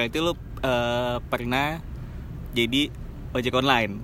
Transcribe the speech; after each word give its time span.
berarti 0.00 0.16
lu 0.16 0.32
eh, 0.64 1.16
pernah 1.28 1.76
jadi 2.56 2.88
ojek 3.30 3.52
online. 3.52 4.00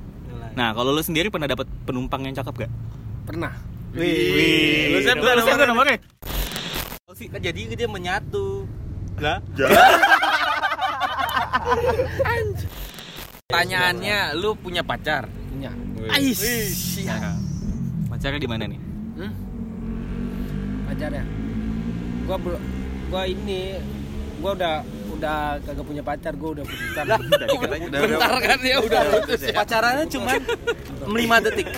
Nah, 0.53 0.72
kalau 0.72 0.92
lu 0.92 1.00
sendiri 1.00 1.29
pernah 1.29 1.49
dapat 1.49 1.65
penumpang 1.84 2.25
yang 2.25 2.33
cakep 2.33 2.65
gak? 2.65 2.72
Pernah. 3.25 3.52
Wih, 3.92 4.92
Lu 4.92 4.98
siapa 5.00 5.20
Lu 5.20 5.40
siapa 5.40 5.64
nomornya? 5.64 5.96
nomornya? 5.96 5.98
Sih, 7.17 7.32
kan 7.32 7.40
jadi 7.40 7.60
dia 7.72 7.88
menyatu. 7.88 8.68
Lah, 9.16 9.40
Pertanyaannya, 13.46 14.36
lu 14.36 14.52
punya 14.52 14.84
pacar? 14.84 15.24
Punya. 15.48 15.72
Ais, 16.12 16.40
Nah, 17.08 17.40
pacarnya 18.08 18.36
di 18.36 18.48
mana 18.48 18.68
nih? 18.68 18.80
Hmm? 19.16 19.32
Pacar 20.86 21.10
ya? 21.10 21.24
Gua 22.26 22.36
belum 22.36 22.60
gua 23.08 23.22
ini 23.24 23.80
gua 24.42 24.52
udah 24.52 24.74
udah 25.16 25.56
kagak 25.64 25.84
punya 25.88 26.02
pacar, 26.04 26.32
gua 26.36 26.50
udah 26.60 26.64
putus 26.68 26.93
lah, 27.08 27.18
bentar 27.18 28.34
kan 28.44 28.58
ya 28.61 28.76
udah 28.84 29.02
putus 29.16 29.40
ya. 29.48 29.54
pacarannya 29.57 30.04
cuma 30.12 30.32
5 31.08 31.44
detik. 31.48 31.68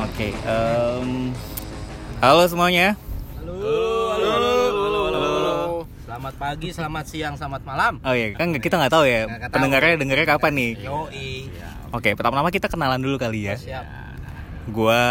Oke, 0.00 0.36
em, 0.44 1.32
halo 2.20 2.44
semuanya. 2.46 3.09
Pagi, 6.40 6.72
selamat 6.72 7.04
siang, 7.04 7.34
selamat 7.36 7.62
malam. 7.68 7.92
Oh 8.00 8.16
iya, 8.16 8.32
kan 8.32 8.48
kita 8.56 8.80
nggak 8.80 8.88
tahu 8.96 9.04
ya 9.04 9.28
tahu. 9.28 9.52
pendengarnya 9.52 10.00
dengarnya 10.00 10.24
kapan 10.24 10.52
nih. 10.56 10.72
Yoi. 10.88 11.52
Oke, 11.92 12.16
pertama-tama 12.16 12.48
kita 12.48 12.72
kenalan 12.72 12.96
dulu 12.96 13.20
kali 13.20 13.52
ya. 13.52 13.60
Siap. 13.60 13.84
Gua 14.72 15.02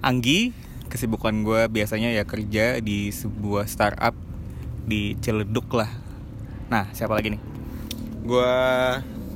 Anggi, 0.00 0.56
kesibukan 0.88 1.44
gua 1.44 1.68
biasanya 1.68 2.16
ya 2.16 2.24
kerja 2.24 2.80
di 2.80 3.12
sebuah 3.12 3.68
startup 3.68 4.16
di 4.88 5.20
Ciledug 5.20 5.68
lah. 5.76 5.92
Nah, 6.72 6.88
siapa 6.96 7.12
lagi 7.12 7.36
nih? 7.36 7.42
Gua 8.24 8.52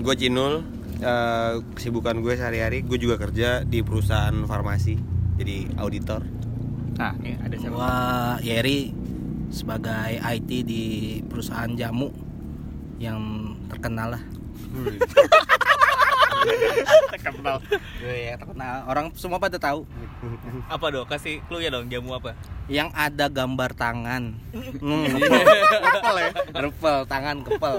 gua 0.01 0.15
Cinul. 0.17 0.65
Eh, 0.97 1.55
kesibukan 1.77 2.25
gue 2.25 2.41
sehari-hari 2.41 2.81
gue 2.81 2.97
juga 2.97 3.21
kerja 3.21 3.69
di 3.69 3.85
perusahaan 3.85 4.33
farmasi 4.49 4.97
jadi 5.37 5.77
auditor. 5.77 6.25
Nah, 6.97 7.13
ini 7.21 7.37
ada 7.37 7.53
siapa? 7.61 7.77
Gua 7.77 7.93
Yeri 8.41 9.06
sebagai 9.51 10.19
IT 10.21 10.51
di 10.67 10.85
perusahaan 11.27 11.71
jamu 11.75 12.11
yang 12.97 13.53
terkenal 13.69 14.17
lah. 14.17 14.23
Terkenal. 17.11 17.59
Gue 17.99 18.17
ya 18.31 18.35
terkenal. 18.39 18.87
Orang 18.87 19.11
semua 19.19 19.43
pada 19.43 19.59
tahu. 19.59 19.83
Apa 20.71 20.95
dong? 20.95 21.07
Kasih 21.09 21.43
clue 21.51 21.65
ya 21.65 21.71
dong, 21.73 21.91
jamu 21.91 22.15
apa? 22.15 22.39
Yang 22.71 22.91
ada 22.95 23.27
gambar 23.27 23.71
tangan. 23.75 24.37
Hmm, 24.79 25.05
Kepel 25.97 26.17
ya. 26.23 26.31
Repel, 26.55 26.97
tangan 27.11 27.37
kepel. 27.43 27.77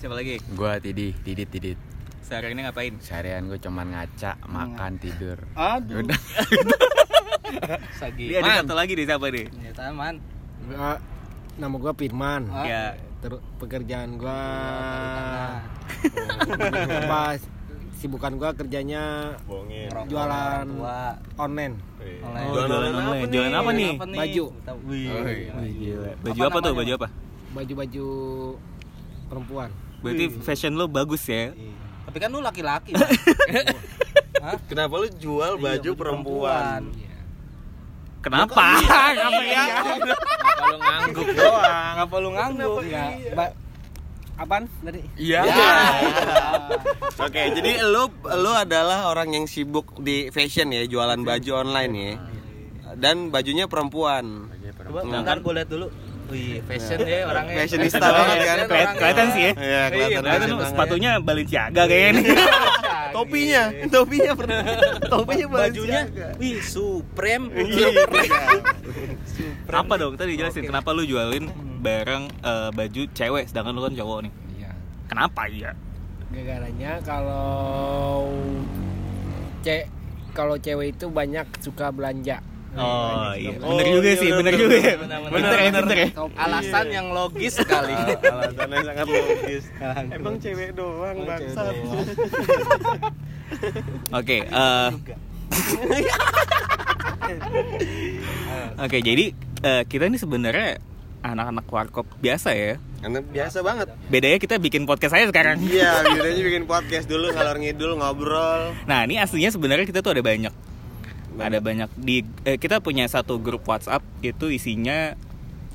Siapa 0.00 0.14
lagi? 0.16 0.40
Gua 0.56 0.80
Tidit, 0.80 1.14
Tidit, 1.22 1.48
Tidit. 1.52 1.78
Sehari 2.24 2.54
ini 2.54 2.62
ngapain? 2.62 2.94
Seharian 3.02 3.50
gue 3.50 3.58
cuman 3.58 3.90
ngaca, 3.90 4.38
makan, 4.46 5.02
tidur. 5.02 5.38
Aduh. 5.58 6.06
Udah. 6.06 6.14
Sagi. 7.92 8.24
Dia 8.26 8.38
ada 8.40 8.62
satu 8.62 8.74
lagi 8.74 8.92
nih 8.92 9.06
siapa 9.06 9.26
nih? 9.28 9.46
Ya, 9.58 9.70
taman. 9.72 10.14
Gua, 10.62 10.92
nama 11.56 11.74
gua 11.76 11.92
Firman. 11.92 12.42
Ah. 12.48 12.64
Ya, 12.64 12.82
Ter- 13.20 13.44
pekerjaan 13.58 14.16
gua 14.16 14.38
Tangan. 14.40 15.60
pas 17.12 17.40
sibukan 17.94 18.32
gua 18.34 18.50
kerjanya 18.52 19.36
Bohongin. 19.44 19.92
Ngerokok 19.92 20.08
Jualan. 20.08 20.64
tua. 20.66 21.00
online. 21.36 21.74
Online. 22.22 22.46
Oh, 22.46 22.54
jualan 22.56 22.92
online. 22.94 23.28
Jualan 23.28 23.54
apa 23.54 23.70
nih? 23.70 23.92
Baju. 23.98 24.44
Wih. 24.86 25.06
Oh, 25.06 25.20
iya. 25.28 25.52
Wih. 25.54 26.14
Baju 26.18 26.40
Apa 26.40 26.48
apa, 26.48 26.58
tuh? 26.62 26.72
Baju 26.74 26.92
apa? 26.96 27.08
Baju-baju 27.50 28.06
perempuan. 29.26 29.70
Berarti 30.00 30.24
fashion 30.40 30.72
lo 30.72 30.88
bagus 30.88 31.28
ya. 31.28 31.52
Tapi 32.08 32.16
kan 32.16 32.32
lu 32.32 32.40
laki-laki. 32.40 32.96
Hah? 34.44 34.56
Kenapa 34.64 34.96
lu 34.96 35.08
jual 35.12 35.54
Iya, 35.54 35.62
baju 35.62 35.90
perempuan? 35.92 36.80
Kenapa? 38.20 38.64
Kenapa 39.16 39.42
ya? 39.42 39.64
Kenapa 39.80 40.64
lu 40.64 40.76
ngangguk 40.76 41.28
doang. 41.32 41.92
Ngapa 41.96 42.16
lu 42.16 42.30
ngangguk? 42.30 42.80
Ya, 42.84 43.04
ba- 43.32 43.54
apaan 44.36 44.64
tadi? 44.80 45.00
Iya. 45.16 45.40
Oke, 47.24 47.42
jadi 47.52 47.70
lu 47.82 48.08
lu 48.12 48.52
adalah 48.52 49.08
orang 49.08 49.32
yang 49.32 49.44
sibuk 49.44 49.96
di 49.98 50.28
fashion 50.28 50.72
ya, 50.72 50.84
jualan 50.84 51.20
baju 51.20 51.50
online 51.58 51.92
ya. 51.96 52.14
Dan 52.96 53.30
bajunya 53.30 53.64
perempuan. 53.64 54.50
Coba 54.80 55.00
bentar 55.04 55.36
gue 55.38 55.52
lihat 55.54 55.68
dulu. 55.68 55.86
Wih, 56.30 56.62
fashion 56.62 56.98
ya 57.02 57.26
orangnya. 57.26 57.54
Fashionista 57.66 58.06
banget 58.06 58.36
kan? 58.46 58.58
Kelihatan, 58.94 59.26
sih 59.34 59.42
ya. 59.42 59.52
Iya, 59.58 59.82
kelihatan 59.90 60.22
Kelihatan 60.22 60.48
sepatunya 60.70 61.10
Balenciaga 61.18 61.82
kayaknya 61.90 62.10
nih. 62.22 62.24
Topinya, 63.10 63.74
topinya 63.90 64.32
pernah. 64.38 64.62
Topinya 65.02 65.46
Bajunya, 65.50 66.06
Balenciaga. 66.06 66.38
wih, 66.38 66.62
Supreme. 66.62 67.50
Iya. 67.58 68.06
Apa 69.66 69.94
dong? 69.98 70.14
Tadi 70.14 70.38
jelasin 70.38 70.70
kenapa 70.70 70.94
lu 70.94 71.02
jualin 71.02 71.50
barang 71.82 72.22
eh, 72.30 72.70
baju 72.70 73.02
cewek 73.10 73.50
sedangkan 73.50 73.74
lu 73.74 73.82
kan 73.82 73.94
cowok 73.98 74.18
nih. 74.30 74.32
Iya. 74.62 74.70
Kenapa 75.10 75.42
ya? 75.50 75.74
Gagaranya 76.30 77.02
kalau 77.02 78.30
ce 79.66 79.90
kalau 80.30 80.54
cewek 80.54 80.94
itu 80.94 81.10
banyak 81.10 81.50
suka 81.58 81.90
belanja. 81.90 82.38
Oh 82.70 83.34
iya, 83.34 83.50
Oh, 83.58 83.74
bener 83.74 83.86
juga 83.90 84.08
iya, 84.08 84.16
sih, 84.16 84.28
bener 84.30 84.42
bener, 84.46 84.54
juga 84.54 84.76
ya. 84.78 84.94
bener, 84.94 85.18
bener, 85.20 85.32
Bener 85.34 85.50
ya, 85.50 85.58
bener. 85.66 85.82
bener 85.82 85.98
ya. 85.98 86.08
Alasan 86.38 86.86
yang 86.86 87.06
logis 87.10 87.52
sekali. 87.58 87.92
Alasannya 87.92 88.78
sangat 88.86 89.06
logis. 89.06 89.64
Emang 90.14 90.34
cewek 90.38 90.70
doang 90.72 91.16
bangsat. 91.24 91.74
Oke, 94.14 94.36
eh 94.44 94.88
Oke, 98.80 98.98
jadi 99.00 99.24
eh, 99.60 99.82
kita 99.84 100.06
ini 100.06 100.16
sebenarnya 100.16 100.78
anak-anak 101.20 101.66
warkop 101.66 102.06
biasa 102.18 102.54
ya. 102.54 102.74
Karena 103.00 103.18
biasa 103.20 103.58
banget. 103.60 103.86
Bedanya 104.06 104.38
kita 104.38 104.54
bikin 104.56 104.84
podcast 104.84 105.12
saya 105.12 105.24
sekarang. 105.26 105.58
Iya, 105.60 106.04
biasanya 106.06 106.42
bikin 106.44 106.64
podcast 106.64 107.06
dulu 107.08 107.32
ngalor 107.32 107.56
ngidul 107.58 107.92
ngobrol. 107.96 108.72
Nah, 108.84 109.04
ini 109.04 109.16
aslinya 109.16 109.48
sebenarnya 109.48 109.84
kita 109.84 110.00
tuh 110.00 110.12
ada 110.14 110.22
banyak. 110.22 110.52
Ada 111.40 111.58
banyak 111.58 111.88
di 111.96 112.16
eh, 112.44 112.56
kita 112.56 112.78
punya 112.78 113.04
satu 113.04 113.36
grup 113.36 113.64
WhatsApp 113.64 114.04
itu 114.20 114.48
isinya 114.48 115.16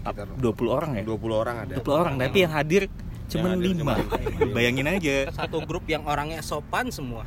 ap- 0.01 0.17
20 0.37 0.45
orang 0.67 0.91
ya. 0.95 1.03
20 1.03 1.17
orang 1.33 1.55
ada. 1.61 1.73
20 1.77 1.89
orang, 1.91 2.13
tapi 2.15 2.37
yang 2.39 2.53
hadir 2.53 2.83
cuma 3.25 3.51
hadir 3.51 3.73
5. 3.73 3.81
Bayangin 4.55 4.85
aja. 4.87 5.33
Satu 5.33 5.65
grup 5.65 5.83
yang 5.85 6.05
orangnya 6.05 6.39
sopan 6.39 6.93
semua. 6.93 7.25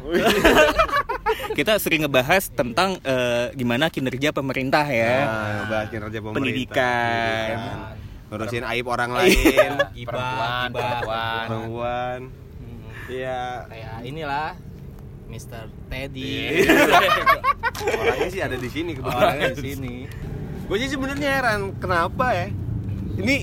Kita 1.59 1.77
sering 1.77 2.07
ngebahas 2.07 2.49
tentang 2.49 3.03
eh, 3.03 3.51
gimana 3.53 3.91
kinerja 3.91 4.31
pemerintah 4.31 4.87
ya. 4.87 5.15
Nah, 5.19 5.61
bahas 5.67 5.87
kinerja 5.91 6.19
pemerintah. 6.19 6.39
Pendidikan. 6.39 7.49
Pendidikan. 7.51 7.97
Ngurusin 8.29 8.65
aib 8.69 8.87
orang 8.87 9.11
lain. 9.11 9.73
Gibah, 9.97 10.13
Perempuan, 10.13 10.69
perempuan. 10.71 11.45
Perempuan. 11.49 12.19
Hmm. 12.29 13.09
Iya. 13.09 13.43
Kayak 13.67 13.95
inilah 14.05 14.49
Mr. 15.29 15.69
Teddy. 15.87 16.65
Orangnya 18.01 18.29
sih 18.29 18.41
ada 18.41 18.57
di 18.57 18.69
sini 18.69 18.97
Orangnya 18.97 19.53
kebetulan. 19.53 19.53
di 19.55 19.63
sini. 19.63 19.95
Gue 20.67 20.77
sih 20.77 20.89
sebenarnya 20.89 21.29
heran 21.31 21.61
kenapa 21.77 22.27
ya? 22.33 22.47
Ini 23.19 23.37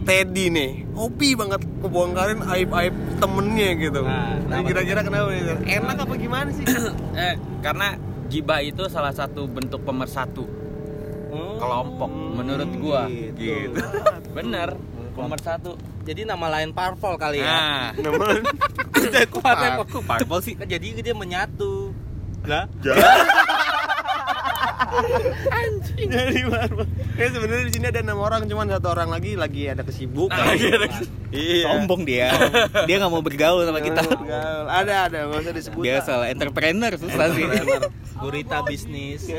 Teddy 0.00 0.48
nih, 0.48 0.70
hobi 0.96 1.36
banget 1.36 1.60
ngebongkarin 1.60 2.40
aib-aib 2.40 2.94
temennya 3.20 3.70
gitu. 3.76 4.00
Nah, 4.00 4.40
Nah, 4.48 4.58
kenapa 4.58 4.66
kira-kira 4.66 5.00
kenapa 5.04 5.28
nih? 5.28 5.42
Enak 5.76 5.96
apa 6.02 6.14
gimana 6.16 6.48
sih? 6.50 6.64
Eh, 7.20 7.34
karena 7.60 8.00
gibah 8.26 8.64
itu 8.64 8.88
salah 8.88 9.12
satu 9.12 9.44
bentuk 9.44 9.84
pemersatu 9.84 10.48
kelompok 11.60 12.08
menurut 12.10 12.70
gua. 12.80 13.04
Gitu. 13.12 13.76
Bener, 14.32 14.72
pemersatu. 15.12 15.76
Jadi 16.06 16.24
nama 16.24 16.46
lain 16.48 16.72
parpol 16.72 17.14
kali 17.20 17.42
ya. 17.42 17.46
Nah, 17.46 17.86
Namun 17.98 18.42
Par- 19.40 19.84
Kok 19.84 20.02
parpol 20.04 20.40
sih? 20.40 20.54
Jadi 20.56 21.02
dia 21.02 21.14
menyatu. 21.14 21.92
Lah, 22.48 22.64
Jadi 26.00 26.40
baru. 26.48 26.82
Ya 27.14 27.26
sebenarnya 27.30 27.64
di 27.68 27.72
sini 27.72 27.86
ada 27.92 28.00
enam 28.00 28.18
orang, 28.18 28.48
cuman 28.48 28.66
satu 28.72 28.90
orang 28.90 29.12
lagi 29.12 29.36
lagi 29.36 29.68
ada 29.68 29.84
kesibukan. 29.84 30.56
Iya. 31.30 31.68
Sombong 31.68 32.02
dia. 32.02 32.32
Dia 32.88 32.96
nggak 32.98 33.12
mau 33.12 33.22
bergaul 33.22 33.62
sama 33.62 33.78
kita. 33.84 34.02
Gaul. 34.02 34.66
Ada 34.66 34.94
ada, 35.06 35.18
nggak 35.30 35.40
usah 35.46 35.54
disebut. 35.54 35.82
Biasa 35.84 36.10
lah, 36.18 36.26
entrepreneur 36.32 36.92
susah 36.98 37.26
sih. 37.36 37.44
gurita 38.18 38.64
bisnis. 38.66 39.28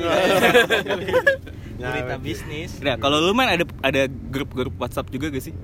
gurita 1.81 2.15
bisnis. 2.21 2.71
Nah, 2.79 2.95
kalau 3.01 3.17
lu 3.17 3.33
man 3.33 3.49
ada 3.49 3.65
ada 3.81 4.01
grup-grup 4.07 4.77
WhatsApp 4.77 5.09
juga 5.09 5.33
gak 5.33 5.43
sih? 5.43 5.55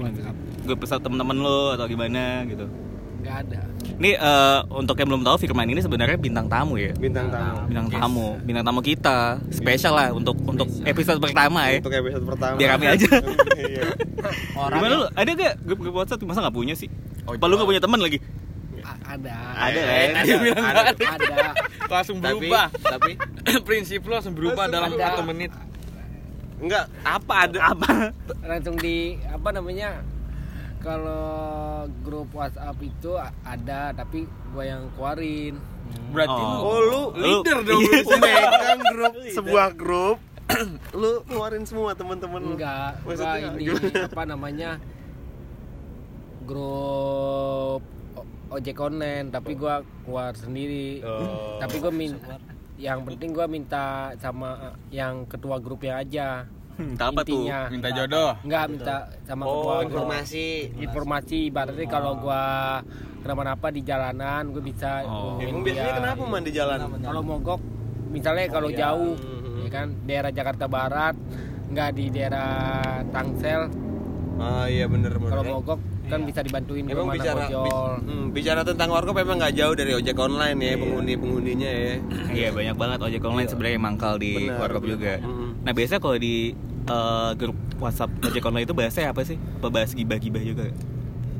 WhatsApp. 0.00 0.36
Grup 0.64 0.78
pesawat 0.80 1.02
temen-temen 1.04 1.36
lo 1.40 1.76
atau 1.76 1.84
gimana 1.84 2.44
gitu? 2.48 2.66
Nggak 3.20 3.36
ada. 3.44 3.60
Ini 4.00 4.10
eh, 4.16 4.58
untuk 4.72 4.96
yang 4.96 5.08
belum 5.12 5.22
tahu 5.28 5.36
Firman 5.44 5.68
ini 5.68 5.84
sebenarnya 5.84 6.16
bintang 6.16 6.48
tamu 6.48 6.80
ya? 6.80 6.96
Bintang 6.96 7.28
tamu. 7.28 7.68
bintang 7.68 7.88
tamu. 7.92 8.28
Bintang 8.40 8.64
tamu 8.64 8.80
kita. 8.80 9.36
Spesial 9.52 9.92
lah 9.92 10.08
untuk 10.16 10.40
untuk 10.40 10.68
episode 10.88 11.20
pertama 11.20 11.68
ya. 11.68 11.84
Untuk 11.84 11.92
episode 12.00 12.24
pertama. 12.24 12.56
biar 12.56 12.76
rame 12.76 12.86
aja. 12.88 13.08
Iya. 13.60 13.92
Orang 14.56 14.80
gimana 14.80 14.94
lu? 15.04 15.06
Ada 15.12 15.30
gak 15.36 15.54
grup 15.68 15.78
grup 15.84 15.94
WhatsApp? 16.00 16.24
Masa 16.24 16.40
nggak 16.40 16.56
punya 16.56 16.72
sih? 16.72 16.88
Apa 17.28 17.44
lu 17.44 17.60
nggak 17.60 17.68
punya 17.68 17.82
teman 17.84 18.00
lagi 18.00 18.18
ada. 19.12 19.34
Ada 19.58 19.80
Eh, 19.80 20.06
kan 20.08 20.24
ada, 20.62 20.80
ada. 20.80 20.94
ada 21.10 21.34
langsung 21.88 22.18
Tapi, 22.18 22.28
berubah? 22.40 22.66
tapi. 22.74 23.12
Prinsip 23.68 24.00
lo 24.02 24.12
langsung 24.14 24.32
berubah 24.32 24.64
dalam 24.66 24.90
Ada. 24.92 25.02
satu 25.10 25.22
menit. 25.24 25.50
Enggak 26.56 26.84
apa 27.00 27.34
ada 27.44 27.58
apa? 27.68 27.88
Langsung 28.42 28.76
di 28.76 28.96
apa 29.24 29.48
namanya 29.50 30.04
kalau 30.78 31.48
grup 32.00 32.30
WhatsApp 32.30 32.76
itu 32.78 33.12
ada 33.42 33.92
tapi 33.92 34.24
gua 34.50 34.64
yang 34.66 34.88
keluarin. 34.92 35.56
Berarti 36.10 36.36
Oh. 36.36 36.46
lu 36.46 36.60
Oh 36.60 36.80
lu 36.80 37.00
leader 37.16 37.58
dong 37.66 37.80
Iya. 37.80 37.98
lu 37.98 38.16
megang 38.16 38.80
grup 38.86 39.12
sebuah 39.30 39.68
grup. 39.74 40.18
Lu 40.92 41.22
keluarin 41.24 41.62
semua 41.62 41.94
teman-teman 41.94 42.42
lu. 42.42 42.54
Enggak 42.54 42.98
Maksudnya 43.02 43.38
ini 43.50 43.62
gimana? 43.64 44.02
apa 44.04 44.22
namanya 44.24 44.70
grup 46.42 47.82
ojek 48.50 48.76
online 48.76 49.30
tapi 49.30 49.54
gua 49.54 49.80
keluar 50.02 50.34
sendiri. 50.34 51.00
Oh. 51.00 51.56
tapi 51.56 51.78
gua 51.78 51.90
min 51.90 52.18
yang 52.76 53.04
penting 53.04 53.30
gua 53.30 53.46
minta 53.46 54.10
sama 54.16 54.50
yang 54.88 55.24
ketua 55.24 55.56
grupnya 55.56 55.98
aja. 55.98 56.44
Minta 56.74 57.12
apa 57.12 57.20
tuh? 57.22 57.44
Minta 57.68 57.88
jodoh? 57.90 58.32
Enggak 58.40 58.64
minta 58.68 58.94
sama 59.22 59.44
oh 59.44 59.52
ketua 59.52 59.74
grup. 59.76 59.86
informasi. 59.86 60.46
Informasi 60.80 61.36
ibaratnya 61.46 61.86
kalau 61.86 62.16
gua 62.16 62.42
kenapa-napa 63.20 63.68
di 63.68 63.80
jalanan 63.80 64.48
gue 64.48 64.64
bisa 64.64 65.04
Oh. 65.04 65.36
emang 65.36 65.60
biasanya 65.60 65.84
dia. 65.86 65.98
kenapa 66.00 66.22
man 66.24 66.40
di 66.40 66.50
jalan? 66.50 66.78
Kalau 66.98 67.20
mogok 67.20 67.60
misalnya 68.08 68.48
kalau 68.48 68.72
jauh 68.72 69.12
Mhm. 69.12 69.60
ya 69.60 69.70
kan? 69.70 69.86
Daerah 70.02 70.32
Jakarta 70.32 70.64
Barat 70.66 71.14
nggak 71.68 71.90
di 71.92 72.04
daerah 72.08 72.48
Tangsel. 73.06 73.68
Ah 74.40 74.64
iya 74.64 74.88
bener 74.88 75.12
bener. 75.14 75.30
Kalau 75.30 75.44
mogok 75.44 75.80
kan 76.10 76.20
bisa 76.22 76.40
dibantuin 76.42 76.84
Emang 76.84 77.06
bicara 77.08 77.40
bi- 77.40 77.48
ojol 77.48 77.90
hmm, 78.02 78.24
bicara 78.30 78.60
tentang 78.60 78.88
warkop 78.90 79.16
emang 79.16 79.38
nggak 79.38 79.54
jauh 79.54 79.72
dari 79.72 79.92
ojek 79.94 80.16
online 80.16 80.58
ya 80.58 80.74
penghuni 80.74 81.14
penghuninya 81.14 81.70
ya. 81.70 81.94
Iya 82.36 82.48
banyak 82.50 82.76
banget 82.76 82.98
ojek 83.00 83.22
online 83.22 83.46
sebenarnya 83.46 83.74
yang 83.74 83.84
mangkal 83.84 84.14
di 84.16 84.32
Benar, 84.36 84.58
warkop 84.60 84.82
juga. 84.84 85.12
Mm. 85.18 85.48
Nah 85.60 85.72
biasanya 85.72 86.00
kalau 86.00 86.16
di 86.16 86.34
eh, 86.84 87.30
grup 87.34 87.58
WhatsApp 87.78 88.10
ojek 88.20 88.42
online 88.42 88.66
itu 88.66 88.74
bahasanya 88.74 89.08
apa 89.10 89.22
sih? 89.22 89.38
Apa 89.56 89.68
bahas 89.68 89.90
gibah-gibah 89.92 90.42
juga? 90.42 90.66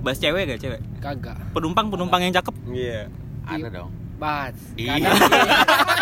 Bahas 0.00 0.16
cewek 0.16 0.48
gak 0.48 0.60
cewek? 0.60 0.80
kagak 0.98 1.36
Penumpang 1.50 1.90
penumpang 1.90 2.22
yang 2.22 2.32
cakep. 2.32 2.54
Iya. 2.70 3.10
ada 3.42 3.66
dong 3.68 3.90
bahas 4.16 4.54
Iya. 4.76 5.10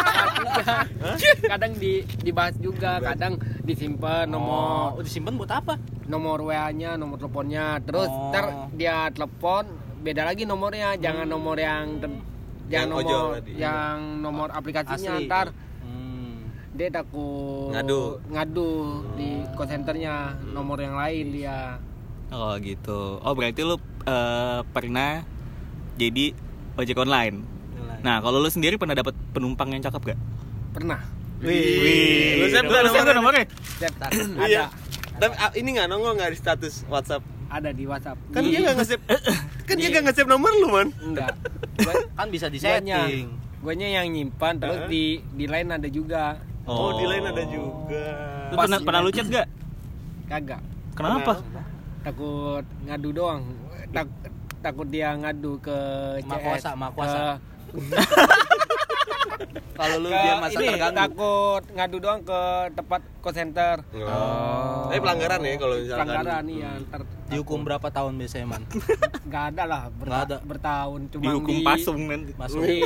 kadang 1.44 1.72
di, 1.74 1.92
dibahas 2.18 2.54
juga 2.56 2.98
kadang 3.00 3.36
disimpan 3.62 4.24
nomor 4.24 4.94
Oh, 4.94 5.00
disimpan 5.00 5.34
buat 5.34 5.50
apa? 5.50 5.74
nomor 6.04 6.40
WA-nya 6.42 6.94
nomor 6.94 7.16
teleponnya 7.16 7.78
terus 7.80 8.08
Oh. 8.08 8.30
ntar 8.30 8.46
dia 8.72 9.08
telepon 9.08 9.68
beda 9.98 10.24
lagi 10.24 10.42
nomornya 10.42 10.96
jangan 10.96 11.26
nomor 11.26 11.54
yang 11.54 11.98
ter- 11.98 12.24
Yang 12.64 12.70
jangan 12.70 12.88
ojol 12.94 13.04
nomor 13.04 13.34
tadi. 13.34 13.52
yang 13.56 13.96
nomor 14.18 14.48
aplikasinya 14.50 15.12
Asli. 15.14 15.26
ntar 15.26 15.46
Hmm. 15.80 16.48
dia 16.70 16.88
takut 16.90 17.70
Ngadu. 17.70 18.00
ngadu 18.26 18.70
di 19.14 19.28
call 19.52 19.66
centernya 19.66 20.14
nomor 20.48 20.78
yang 20.78 20.94
lain 20.94 21.26
dia 21.30 21.76
Oh 22.28 22.52
gitu. 22.58 23.16
Oh 23.18 23.32
berarti 23.32 23.62
lu 23.62 23.76
eh, 24.04 24.60
pernah 24.66 25.24
jadi 25.96 26.36
ojek 26.74 26.96
online. 26.96 27.40
Nah 28.00 28.16
kalau 28.18 28.38
lu 28.38 28.48
sendiri 28.48 28.74
pernah 28.74 28.94
dapat 28.94 29.14
penumpang 29.30 29.68
yang 29.68 29.82
cakep 29.82 30.02
gak? 30.06 30.18
pernah 30.70 31.00
Wih. 31.38 32.38
Lu 32.38 32.46
save 32.48 32.62
Lu 32.62 32.70
nggak 32.70 32.82
save 32.88 33.04
nggak 33.04 33.16
nomornya? 33.16 33.44
nomornya? 33.44 33.44
Setiap 33.72 33.94
Iya. 34.44 34.64
ada 34.66 35.16
Tapi 35.18 35.34
ah, 35.36 35.50
ini 35.52 35.68
nggak 35.72 35.86
nongol 35.86 36.12
nggak 36.14 36.30
di 36.30 36.38
status 36.38 36.74
WhatsApp? 36.84 37.22
ada 37.48 37.70
di 37.70 37.84
WhatsApp 37.84 38.18
Kan 38.28 38.42
Di- 38.42 38.50
dia 38.50 38.60
nggak 38.60 38.76
nge-save. 38.76 39.02
kan 39.64 39.74
dia 39.74 39.88
nggak 39.88 40.04
nge-save 40.04 40.28
nomor 40.28 40.50
lu 40.52 40.68
man. 40.68 40.88
enggak 41.00 41.32
Gua- 41.78 42.06
Kan 42.18 42.28
bisa 42.28 42.46
di 42.46 42.58
guanya 42.58 43.06
setting. 43.06 43.28
guanya 43.58 43.88
yang 43.92 44.06
nyimpan 44.08 44.54
terus 44.56 44.80
di 44.86 45.04
di 45.28 45.46
lain 45.46 45.68
ada 45.70 45.88
juga 45.88 46.38
Oh, 46.62 46.92
di 46.92 47.08
lain 47.08 47.24
ada 47.24 47.42
juga. 47.44 48.04
Lu 48.46 48.56
pernah 48.58 48.78
pernah 48.78 49.00
lu 49.00 49.08
chat 49.08 49.26
gak? 49.26 49.46
kagak 50.26 50.60
Kenapa? 50.92 51.40
takut 52.00 52.64
ngadu 52.84 53.08
doang 53.10 53.42
Tak- 53.88 54.12
takut 54.60 54.84
dia 54.86 55.14
ngadu 55.14 55.56
ke 55.58 55.76
CS 56.20 56.42
kuasa, 56.42 56.70
maha 56.74 56.90
kuasa. 56.92 57.16
Ke- 57.16 57.40
Kalau 59.70 59.96
lu 59.96 60.10
ke 60.10 60.18
biar 60.18 60.36
masa 60.42 60.58
ini, 60.58 60.66
terganggu. 60.68 60.98
takut 60.98 61.62
ngadu 61.70 61.96
doang 61.98 62.20
ke 62.20 62.40
tempat 62.74 63.00
call 63.20 63.30
center 63.32 63.76
Oh. 63.94 64.90
Tapi 64.90 64.98
pelanggaran 64.98 65.38
ya 65.40 65.54
kalau 65.54 65.76
misalkan. 65.76 66.02
pelanggaran 66.02 66.44
iya 66.48 66.70
ntar 66.82 67.00
Dihukum 67.28 67.60
berapa 67.62 67.86
tahun 67.88 68.12
biasanya, 68.16 68.46
Man? 68.48 68.62
nggak 69.28 69.44
ada 69.48 69.62
lah 69.64 69.82
ber- 69.88 70.10
ada. 70.10 70.36
bertahun 70.42 71.00
cuma 71.08 71.22
Dihukum 71.24 71.54
di, 71.54 71.62
pasung 71.62 72.00
nanti. 72.04 72.32
Masuk. 72.34 72.58
di 72.60 72.80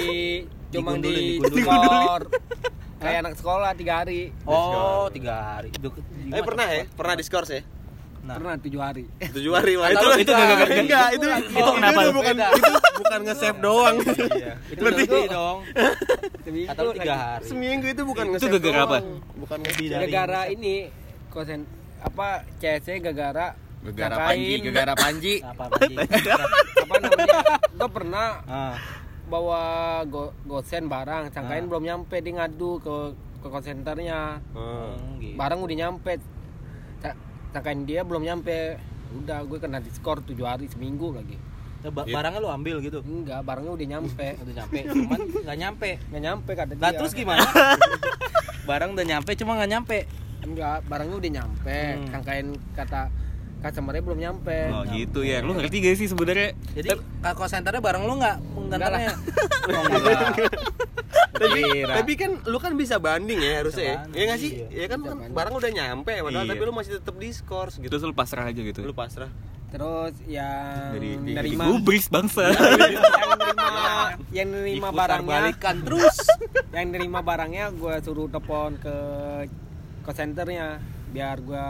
cuma 0.72 0.90
di 0.98 1.14
skor 1.40 2.22
kayak 2.98 3.18
anak 3.18 3.34
sekolah 3.34 3.70
tiga 3.72 3.92
hari 3.98 4.30
Oh, 4.44 5.08
tiga 5.08 5.34
hari. 5.56 5.72
Di- 5.72 5.90
Eh 6.28 6.44
pernah 6.44 6.66
ya? 6.66 6.84
Pernah 6.86 7.14
diskors 7.14 7.48
ya? 7.48 7.62
Nah, 8.22 8.38
pernah 8.38 8.54
tujuh 8.56 8.78
hari 8.78 9.04
Tujuh 9.34 9.50
hari 9.50 9.72
wah 9.74 9.90
Atau 9.90 10.14
itu 10.14 10.22
itu 10.22 10.30
nggak- 10.30 10.46
nggak- 10.46 10.58
nggak- 10.62 10.80
enggak 10.80 11.08
itu 11.10 11.26
itu 11.52 11.70
kenapa? 11.74 12.00
itu 12.00 12.12
bukan 12.12 12.34
itu 12.38 12.72
bukan 12.96 13.18
nge-save 13.22 13.58
doang. 13.58 13.94
iya. 14.32 14.52
Itu 14.68 14.80
berarti 14.80 15.02
dong. 15.28 15.58
Lu 16.78 16.90
tiga 16.94 17.14
hari. 17.16 17.44
Seminggu 17.44 17.86
itu 17.88 18.02
bukan 18.02 18.24
Itu 18.24 18.32
nge-save 18.32 18.52
gara-gara 18.56 18.82
apa? 18.84 18.98
Bukan 19.36 19.58
nge-save. 19.60 19.90
gara-gara 19.90 20.40
ini 20.48 20.74
kosen 21.28 21.60
apa 21.98 22.28
CS 22.56 22.86
gara-gara 23.00 23.46
gegara 23.82 24.14
sangkain- 24.14 24.30
panji 24.30 24.54
gegara 24.60 24.94
panji 24.94 25.34
Apa 25.44 25.64
Panji? 25.68 25.94
apa 26.78 26.94
namanya 27.00 27.40
gue 27.68 27.88
pernah 27.90 28.28
Ah, 28.44 28.74
bawa 29.24 29.62
go 30.04 30.30
gosen 30.44 30.86
barang 30.86 31.30
sangkain 31.30 31.64
Ah. 31.64 31.68
belum 31.68 31.82
nyampe 31.82 32.16
dia 32.16 32.32
ngadu 32.36 32.78
ke 32.78 32.94
ke 33.38 33.48
Oh. 33.50 33.50
hmm, 33.50 35.18
gitu. 35.18 35.34
barang 35.34 35.58
udah 35.58 35.76
nyampe 35.76 36.12
Sangkain 37.52 37.84
dia 37.84 38.00
belum 38.00 38.22
nyampe 38.22 38.80
udah 39.14 39.44
gue 39.44 39.58
kena 39.58 39.78
diskor 39.78 40.20
tujuh 40.20 40.42
hari 40.42 40.66
seminggu 40.66 41.12
lagi 41.12 41.36
Ya, 41.82 41.90
ba- 41.90 42.06
barangnya 42.06 42.38
lu 42.38 42.46
ambil 42.48 42.78
gitu. 42.78 43.02
enggak 43.02 43.42
barangnya 43.42 43.72
udah 43.72 43.86
nyampe 43.88 44.26
Udah 44.42 44.54
nyampe, 44.56 44.78
cuman 44.86 45.20
nggak 45.42 45.58
nyampe. 45.58 45.90
nggak 46.06 46.22
nyampe 46.22 46.50
kata 46.54 46.72
Lah 46.76 46.88
dia 46.88 46.96
terus 46.96 47.12
gimana? 47.12 47.42
Barang 48.70 48.94
udah 48.94 49.02
nyampe 49.04 49.30
cuma 49.34 49.58
nggak 49.58 49.66
nyampe. 49.68 49.98
enggak 50.40 50.78
barangnya 50.86 51.16
udah 51.18 51.30
nyampe 51.32 51.78
Hmm. 51.92 52.06
sangkain 52.08 52.46
kata 52.72 53.10
customernya 53.58 53.98
belum 54.00 54.18
nyampe 54.20 54.58
Oh 54.70 54.82
gitu 54.88 55.22
ya. 55.22 55.38
Lu 55.38 55.52
ngerti 55.52 55.78
gak 55.80 55.94
sih 55.94 56.06
sebenarnya? 56.06 56.54
Jadi 56.72 56.88
call 57.20 57.46
centernya 57.46 57.78
barang 57.78 58.02
lu 58.02 58.14
nggak 58.16 58.36
penggantarnya. 58.48 59.12
Oh, 59.64 59.86
Tapi 61.32 61.60
tapi 61.82 62.12
kan 62.14 62.30
lu 62.44 62.56
kan 62.56 62.72
bisa 62.74 62.96
banding 62.96 63.36
ya 63.36 63.52
harusnya 63.58 63.82
ya. 63.82 63.96
banding, 63.98 64.14
Iya 64.14 64.24
nggak 64.26 64.38
sih? 64.38 64.50
iya. 64.52 64.66
Ya 64.70 64.86
kan, 64.86 65.00
kan 65.00 65.16
barang 65.28 65.54
udah 65.54 65.70
nyampe 65.70 66.12
padahal 66.14 66.44
Iya. 66.44 66.50
tapi 66.50 66.62
lu 66.62 66.72
masih 66.72 66.90
tetap 66.94 67.14
diskors 67.16 67.74
gitu. 67.76 67.88
Terus 67.88 68.02
lu 68.02 68.12
pasrah 68.12 68.44
aja 68.44 68.60
gitu. 68.60 68.80
Lu 68.80 68.92
pasrah. 68.92 69.32
terus 69.68 70.12
yang 70.28 70.92
Dari 70.92 71.16
di, 71.16 71.32
nerima 71.32 71.64
gubris 71.66 72.04
bangsa. 72.06 72.44
yang 72.44 72.92
nerima 73.32 73.64
yang 74.30 74.48
nerima 74.52 74.86
Diputar 74.86 75.00
barangnya 75.00 75.32
balikan 75.40 75.76
terus. 75.80 76.16
yang 76.76 76.86
nerima 76.92 77.20
barangnya 77.20 77.64
gue 77.72 77.94
suruh 78.00 78.28
telepon 78.28 78.76
ke 78.76 78.96
call 80.02 80.12
centernya 80.12 80.76
biar 81.08 81.40
gue 81.40 81.66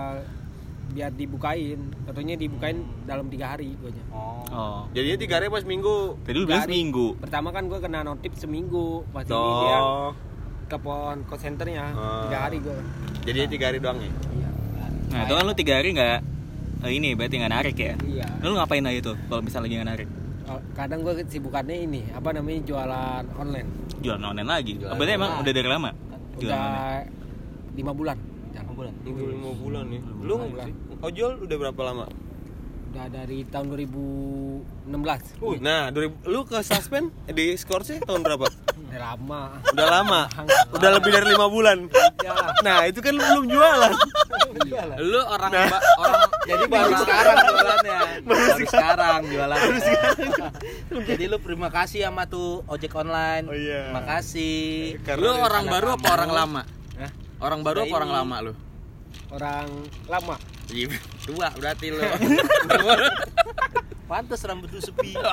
biar 0.92 1.10
dibukain 1.10 1.78
tentunya 2.04 2.36
dibukain 2.36 2.76
dalam 3.02 3.26
tiga 3.26 3.52
hari 3.52 3.72
gue 3.74 3.90
Oh. 4.08 4.44
Oh. 4.46 4.80
Jadinya 4.92 5.16
tiga 5.18 5.34
hari 5.34 5.48
pas 5.48 5.64
minggu. 5.64 6.20
Tadi 6.20 6.34
lu 6.34 6.44
bilang 6.44 6.60
Tiga 6.60 6.60
hari. 6.60 6.68
seminggu. 6.70 7.06
pertama 7.16 7.48
kan 7.48 7.64
gue 7.64 7.78
kena 7.78 8.00
notif 8.02 8.32
seminggu 8.34 9.00
pas 9.08 9.24
ini 9.24 9.32
dia 9.32 9.78
Oh. 9.78 10.12
telepon 10.66 11.16
call 11.24 11.38
centernya 11.38 11.84
Oh. 11.90 12.28
tiga 12.28 12.38
hari 12.42 12.58
gue 12.58 12.78
Jadinya 13.22 13.48
tiga 13.48 13.64
hari 13.66 13.78
doang 13.78 13.98
ya. 13.98 14.12
iya 14.30 14.48
Nah, 15.08 15.20
itu 15.22 15.32
kan 15.34 15.42
lu 15.42 15.54
tiga 15.54 15.74
hari 15.74 15.88
nggak 15.90 16.18
eh, 16.82 16.90
ini 16.90 17.08
berarti 17.12 17.34
nggak 17.36 17.52
narik 17.52 17.76
ya? 17.76 17.94
iya 18.02 18.26
Lu 18.40 18.52
ngapain 18.52 18.80
aja 18.82 19.00
tuh 19.02 19.16
kalau 19.26 19.40
misalnya 19.40 19.64
lagi 19.64 19.74
nggak 19.74 19.90
narik? 19.90 20.08
Oh, 20.44 20.60
kadang 20.72 21.00
gue 21.00 21.14
sibukannya 21.24 21.76
ini 21.82 22.00
apa 22.10 22.28
namanya 22.30 22.60
jualan 22.62 23.24
online 23.32 23.68
Jualan 24.00 24.24
online 24.26 24.50
lagi. 24.50 24.72
Jualan 24.74 24.90
Oh, 24.90 24.96
berarti 24.96 25.12
emang 25.14 25.30
online. 25.30 25.42
udah 25.42 25.52
dari 25.54 25.68
lama? 25.70 25.90
Udah 26.34 26.64
lima 27.72 27.92
bulan 27.94 28.16
bulan. 28.82 28.94
Minggu 29.00 29.24
lima 29.28 29.50
bulan 29.54 29.84
nih. 29.86 30.00
Lu 30.20 30.34
Lima 30.34 30.46
bulan. 30.48 30.68
ojol 31.00 31.32
udah 31.40 31.56
berapa 31.58 31.82
lama? 31.84 32.06
udah 32.92 33.08
dari 33.08 33.48
tahun 33.48 33.72
2016 33.72 34.84
Nah, 35.58 35.88
2000, 35.88 36.28
lu 36.28 36.44
ke 36.44 36.60
suspend 36.60 37.08
di 37.26 37.56
scoresnya 37.56 38.04
tahun 38.04 38.20
berapa? 38.20 38.44
udah 38.44 39.00
lama 39.00 39.42
Udah 39.72 39.86
lama. 39.88 40.20
Udah 40.70 40.90
lebih 40.92 41.08
dari 41.10 41.24
lima 41.26 41.48
bulan. 41.48 41.88
ya 42.20 42.36
Nah, 42.60 42.84
itu 42.84 43.00
kan 43.00 43.10
lu 43.10 43.24
belum 43.24 43.46
jualan. 43.48 43.92
lu 45.00 45.20
orang 45.22 45.50
Nah. 45.50 45.66
ba- 45.66 45.84
orang 45.98 46.20
Jadi 46.42 46.64
baru 46.68 46.92
sekarang 46.94 47.36
jualannya. 47.40 47.98
Baru 48.22 48.44
sekarang 48.60 49.20
jualan. 49.24 49.58
Jadi 51.02 51.24
lu 51.24 51.36
terima 51.38 51.68
kasih 51.70 52.04
sama 52.04 52.22
tuh 52.26 52.60
ojek 52.66 52.92
online. 52.92 53.44
Oh, 53.46 53.56
iya. 53.56 53.88
Makasih. 53.90 55.00
Lu 55.16 55.32
orang 55.32 55.64
baru 55.66 55.96
apa 55.96 56.08
orang 56.12 56.28
lama? 56.30 56.62
Hah? 56.94 57.10
Orang 57.40 57.64
baru 57.64 57.82
Udah 57.82 57.88
apa 57.88 57.96
orang 57.96 58.12
lama 58.12 58.36
lu? 58.42 58.52
Orang 59.32 59.66
lama. 60.06 60.36
Iya, 60.68 60.92
tua 61.24 61.48
berarti 61.56 61.86
lu. 61.92 62.04
Pantes 64.12 64.44
rambut 64.44 64.68
lu 64.68 64.80
sepi. 64.80 65.16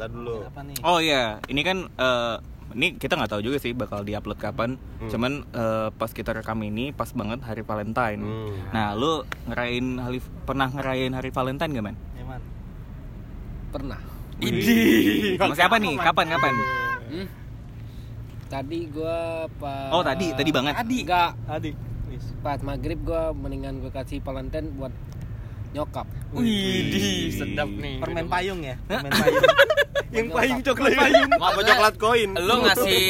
Tadi 0.00 0.12
dulu. 0.16 0.48
Oh 0.80 0.96
iya, 0.96 1.44
ini 1.52 1.60
kan 1.60 1.92
eh, 1.92 2.36
ini 2.72 2.96
kita 2.96 3.20
nggak 3.20 3.36
tahu 3.36 3.44
juga 3.44 3.60
sih 3.60 3.76
bakal 3.76 4.00
diupload 4.00 4.40
kapan. 4.40 4.80
Cuman 5.12 5.44
eh, 5.52 5.88
pas 5.92 6.08
kita 6.08 6.32
rekam 6.32 6.56
ini 6.64 6.96
pas 6.96 7.12
banget 7.12 7.44
hari 7.44 7.60
Valentine. 7.60 8.20
Hmm. 8.24 8.56
Nah, 8.72 8.96
lu 8.96 9.28
ngerayain 9.52 10.00
hari 10.00 10.18
pernah 10.48 10.72
ngerayain 10.72 11.12
hari 11.12 11.28
Valentine 11.28 11.70
gak, 11.76 11.84
Man? 11.84 11.96
Eman. 12.16 12.40
Pernah. 13.70 14.00
Sama 15.36 15.52
siapa 15.52 15.76
nih? 15.76 16.00
Kapan 16.00 16.26
kapan? 16.32 16.54
Hmm? 17.12 17.26
Tadi 18.50 18.90
gua 18.90 19.46
pas 19.62 19.94
Oh, 19.94 20.02
tadi, 20.02 20.34
tadi 20.34 20.50
banget. 20.50 20.74
Enggak, 20.74 21.38
Adik. 21.46 21.74
pas 22.42 22.58
maghrib 22.66 22.98
gua 23.06 23.30
mendingan 23.30 23.78
gua 23.78 23.94
kasih 23.94 24.18
Valentine 24.26 24.66
buat 24.74 24.90
nyokap. 25.70 26.06
Wih, 26.34 27.30
sedap 27.30 27.70
nih. 27.70 28.02
Permen 28.02 28.26
payung 28.26 28.60
ya? 28.66 28.74
Permen 28.90 29.14
payung. 29.14 29.44
Yang 30.18 30.26
payung 30.34 30.60
coklat 30.66 30.92
payung. 30.98 31.30
Apa 31.38 31.60
coklat 31.62 31.94
koin? 32.02 32.30
Lu 32.34 32.54
ngasih 32.66 33.02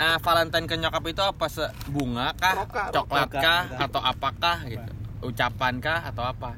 eh, 0.00 0.16
Valentine 0.24 0.64
ke 0.64 0.74
nyokap 0.80 1.04
itu 1.04 1.20
apa 1.20 1.46
se 1.52 1.68
bunga 1.92 2.32
kah, 2.40 2.64
coklat 2.88 3.28
roka. 3.28 3.40
kah, 3.44 3.62
atau 3.76 4.00
apakah 4.00 4.56
gitu? 4.64 4.90
Ucapan 5.20 5.76
kah 5.84 6.00
atau 6.08 6.24
apa? 6.24 6.56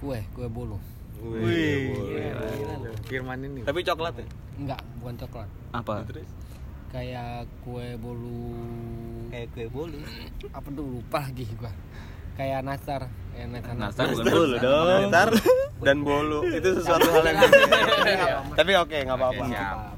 Kue, 0.00 0.24
kue 0.32 0.48
bolu. 0.48 0.80
Wih. 1.20 1.92
Firman 3.04 3.36
ini. 3.44 3.60
Tapi 3.68 3.84
coklat 3.84 4.16
ya? 4.16 4.26
Enggak, 4.56 4.80
bukan 5.04 5.14
coklat. 5.20 5.48
Apa? 5.76 5.94
Kayak 6.94 7.50
kue 7.66 7.98
bolu 7.98 8.54
Kayak 9.34 9.50
kue 9.50 9.66
bolu. 9.66 9.98
apa 10.54 10.68
tuh 10.70 10.86
lupa 10.86 11.26
lagi 11.26 11.42
gua. 11.58 11.74
Kayak 12.38 12.66
nastar, 12.66 13.02
kayak 13.34 13.48
nastar. 13.50 13.74
Nastar 13.74 14.04
bukan 14.14 14.24
bolu 14.30 14.54
dong. 14.62 15.10
Datar 15.10 15.28
dan 15.82 15.98
bolu 16.06 16.38
itu 16.46 16.68
sesuatu 16.78 17.10
hal 17.10 17.24
yang. 17.26 17.38
Tapi 18.54 18.72
oke 18.78 18.96
nggak 19.10 19.18
apa-apa. 19.18 19.44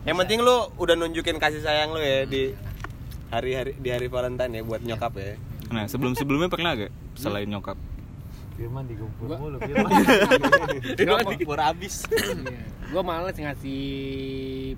Yang 0.08 0.16
penting 0.24 0.38
lu 0.40 0.56
udah 0.80 0.94
nunjukin 0.96 1.36
kasih 1.36 1.60
sayang 1.60 1.92
lu 1.92 2.00
ya 2.00 2.24
di 2.24 2.56
hari-hari 3.28 3.76
di 3.76 3.88
hari 3.92 4.08
Valentine 4.08 4.52
ya 4.56 4.62
buat 4.64 4.80
nyokap 4.80 5.12
ya. 5.20 5.36
Nah, 5.66 5.84
sebelum-sebelumnya 5.90 6.46
pernah 6.46 6.78
gak 6.78 6.92
selain 7.18 7.50
nyokap? 7.50 7.74
Firman 8.56 8.84
digumpul 8.84 9.24
Gua- 9.26 9.38
mulu 9.38 9.58
Firman. 9.68 9.90
Firman 10.96 11.24
habis. 11.58 11.94
Iya. 12.08 12.60
Gua 12.86 13.02
males 13.02 13.34
ngasih 13.34 13.82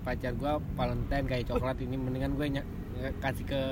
pacar 0.00 0.32
gua 0.34 0.58
Valentine 0.74 1.24
kayak 1.24 1.44
coklat 1.46 1.78
ini 1.78 1.94
mendingan 1.94 2.32
gue 2.34 2.46
ny- 2.50 2.68
kasih 3.18 3.44
ke 3.44 3.62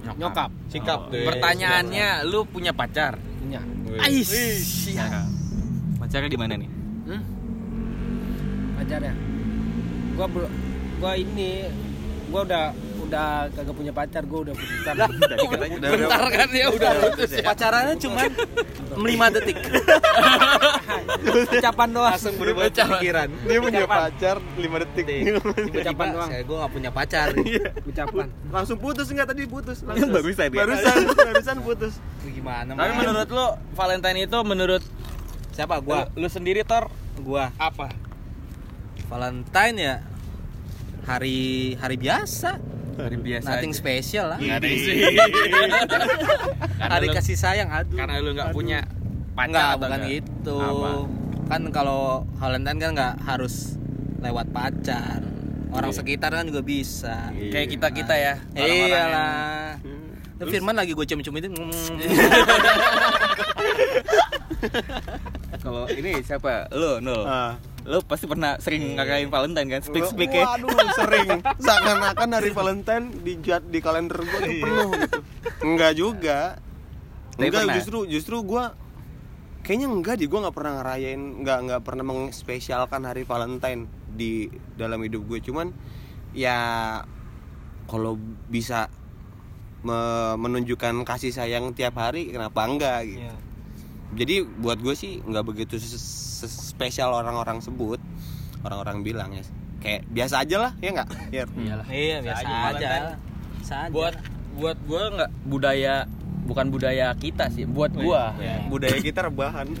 Nyokap. 0.00 0.16
nyokap. 0.16 0.50
Sikap 0.66 1.00
deh. 1.10 1.26
Pertanyaannya, 1.26 2.24
lu 2.24 2.42
punya 2.44 2.72
pacar? 2.72 3.20
Punya. 3.36 3.60
Ais. 3.98 4.30
Nah, 4.94 5.28
pacarnya 5.98 6.30
di 6.30 6.38
mana 6.38 6.54
nih? 6.56 6.70
Hmm? 7.04 7.22
Pacar 8.76 9.00
ya? 9.02 9.14
Gua 10.14 10.26
belum 10.26 10.52
gua 10.96 11.12
ini 11.14 11.68
gua 12.30 12.40
udah 12.44 12.64
udah 13.10 13.50
kagak 13.50 13.74
punya 13.74 13.92
pacar, 13.92 14.22
gua 14.22 14.40
udah 14.46 14.54
putusan. 14.54 14.94
Tadi 14.94 15.44
katanya 15.50 15.76
udah 15.82 15.90
Bentar 15.90 16.22
kan 16.38 16.48
ya 16.54 16.66
udah 16.70 16.90
putus 17.02 17.30
ya. 17.34 17.42
Pacarannya 17.42 17.94
cuma 17.98 18.20
5 18.94 19.34
detik. 19.34 19.58
Ucapan 21.50 21.88
doang. 21.90 22.14
Langsung 22.14 22.34
berubah 22.38 22.70
pikiran. 22.70 23.28
Dia 23.50 23.58
punya 23.58 23.86
pacar 23.90 24.36
5 24.38 24.82
detik. 24.86 25.04
Ucapan 25.74 26.06
doang. 26.14 26.30
Saya 26.30 26.42
gue 26.46 26.56
gak 26.62 26.72
punya 26.72 26.90
pacar. 26.94 27.28
Ucapan. 27.82 28.26
Langsung 28.54 28.78
putus 28.78 29.06
enggak 29.10 29.26
tadi 29.34 29.42
putus 29.50 29.82
langsung. 29.82 30.10
Barusan 30.14 30.46
ya? 30.46 30.62
Barusan 30.62 30.96
barusan 31.10 31.56
putus. 31.66 31.94
Gimana? 32.22 32.78
Tapi 32.78 32.92
menurut 32.94 33.28
lu 33.28 33.46
Valentine 33.74 34.18
itu 34.30 34.38
menurut 34.46 34.82
siapa? 35.50 35.82
Gua. 35.82 36.06
lu, 36.14 36.26
lu 36.26 36.28
sendiri 36.30 36.62
Tor 36.62 36.94
Gua. 37.18 37.50
apa? 37.58 37.90
Valentine 39.10 39.76
ya 39.76 39.96
hari 41.10 41.74
hari 41.82 41.96
biasa. 41.98 42.69
Hari 43.02 43.16
biasa. 43.16 43.46
Nothing 43.48 43.72
special 43.72 44.24
lah. 44.28 44.38
Nggak 44.38 44.56
ada 44.56 44.68
isi. 44.68 44.92
Hari 46.92 47.06
lu- 47.06 47.14
kasih 47.14 47.36
sayang 47.36 47.68
aduh. 47.68 47.96
Karena 47.96 48.14
lu 48.18 48.30
nggak 48.32 48.50
punya 48.50 48.80
pacar 49.32 49.46
Enggak, 49.46 49.66
atau 49.66 49.78
bukan 49.78 49.90
nggak? 49.96 50.10
gitu. 50.10 50.56
Apa? 50.58 50.90
Kan 51.46 51.62
kalau 51.70 52.02
Valentine 52.36 52.78
kan 52.78 52.90
nggak 52.92 53.14
harus 53.22 53.74
lewat 54.18 54.46
pacar. 54.50 55.20
Orang 55.70 55.90
sekitar 55.90 56.30
kan 56.30 56.44
juga 56.44 56.60
bisa. 56.60 57.30
Kayak 57.30 57.68
kita 57.70 57.86
kita 57.92 58.14
ya. 58.14 58.34
orang-orang 58.50 58.66
yang- 58.66 58.90
Iyalah. 58.90 59.78
Terus 60.36 60.50
Firman 60.50 60.72
lagi 60.72 60.96
gue 60.96 61.04
cium-ciumin 61.04 61.52
Kalau 65.60 65.84
ini 65.86 66.20
siapa? 66.20 66.64
Lu, 66.72 66.96
Nul. 66.98 67.22
Ah. 67.22 67.60
Lu 67.84 67.98
pasti 68.02 68.24
pernah 68.24 68.56
sering 68.56 68.94
ngerayain 68.94 69.28
Valentine 69.28 69.68
kan? 69.70 69.80
Speak 69.80 70.04
speak 70.04 70.30
ya. 70.30 70.44
Waduh, 70.46 70.68
sering. 70.92 71.28
Seakan-akan 71.56 72.28
hari 72.30 72.50
Valentine 72.50 73.04
di 73.16 73.32
jad- 73.38 73.66
di 73.66 73.78
kalender 73.78 74.18
gua 74.18 74.38
tuh 74.38 74.54
penuh 74.54 74.90
gitu. 74.96 75.18
Enggak 75.62 75.92
juga. 75.94 76.38
Tapi 77.32 77.46
Enggak, 77.46 77.62
pernah? 77.62 77.76
justru 77.76 77.98
justru 78.04 78.36
gua 78.42 78.76
kayaknya 79.60 79.88
enggak 79.88 80.16
di 80.16 80.26
gua 80.26 80.44
nggak 80.44 80.56
pernah 80.56 80.72
ngerayain, 80.78 81.20
nggak 81.40 81.58
nggak 81.66 81.82
pernah 81.82 82.04
mengspesialkan 82.04 83.02
hari 83.02 83.24
Valentine 83.24 83.88
di 84.10 84.46
dalam 84.74 85.00
hidup 85.00 85.24
gue. 85.24 85.40
Cuman 85.40 85.72
ya 86.30 86.58
kalau 87.86 88.20
bisa 88.46 88.86
me- 89.80 90.36
menunjukkan 90.36 91.02
kasih 91.02 91.32
sayang 91.32 91.72
tiap 91.72 91.96
hari 91.96 92.28
kenapa 92.28 92.60
enggak 92.62 92.98
gitu. 93.08 93.24
Iya. 93.24 93.34
Jadi 94.14 94.42
buat 94.42 94.78
gue 94.82 94.94
sih 94.98 95.22
nggak 95.22 95.44
begitu 95.46 95.78
spesial 96.48 97.14
orang-orang 97.14 97.62
sebut, 97.62 98.00
orang-orang 98.64 99.06
bilang 99.06 99.30
ya 99.36 99.44
kayak 99.80 100.04
biasa 100.12 100.44
aja 100.44 100.56
lah 100.60 100.72
ya 100.78 100.90
nggak? 100.92 101.08
Ya. 101.32 101.44
Iyalah. 101.48 101.86
Iya, 101.88 102.16
biasa 102.20 102.44
aja 102.44 102.52
aja. 102.52 102.88
Biasa 103.56 103.74
aja. 103.88 103.90
Buat 103.90 104.14
buat 104.50 104.78
gua 104.84 105.02
nggak 105.14 105.30
budaya 105.48 106.04
bukan 106.44 106.66
budaya 106.68 107.06
kita 107.16 107.48
sih. 107.48 107.64
Buat 107.64 107.96
gua. 107.96 108.36
Budaya 108.68 108.98
kita 109.00 109.24
rebahan. 109.26 109.66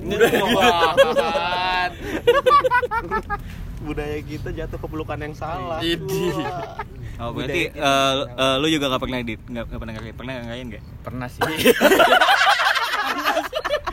Budaya 3.80 4.20
kita 4.20 4.52
jatuh 4.52 4.76
ke 4.76 4.86
pelukan 4.92 5.16
yang 5.16 5.32
salah. 5.32 5.80
Idi. 5.80 6.36
Oh, 7.20 7.32
berarti 7.32 7.72
eh, 7.72 8.14
eh, 8.24 8.56
lu 8.60 8.68
juga 8.68 8.92
gak 8.92 9.02
pernah 9.04 9.20
edit? 9.20 9.40
Gak, 9.44 9.72
gak 9.72 9.80
pernah 9.80 9.92
ngerayain? 9.96 10.16
Pernah 10.16 10.32
ngerayain 10.40 10.68
gak? 10.68 10.84
Pernah 11.04 11.28
sih. 11.32 11.40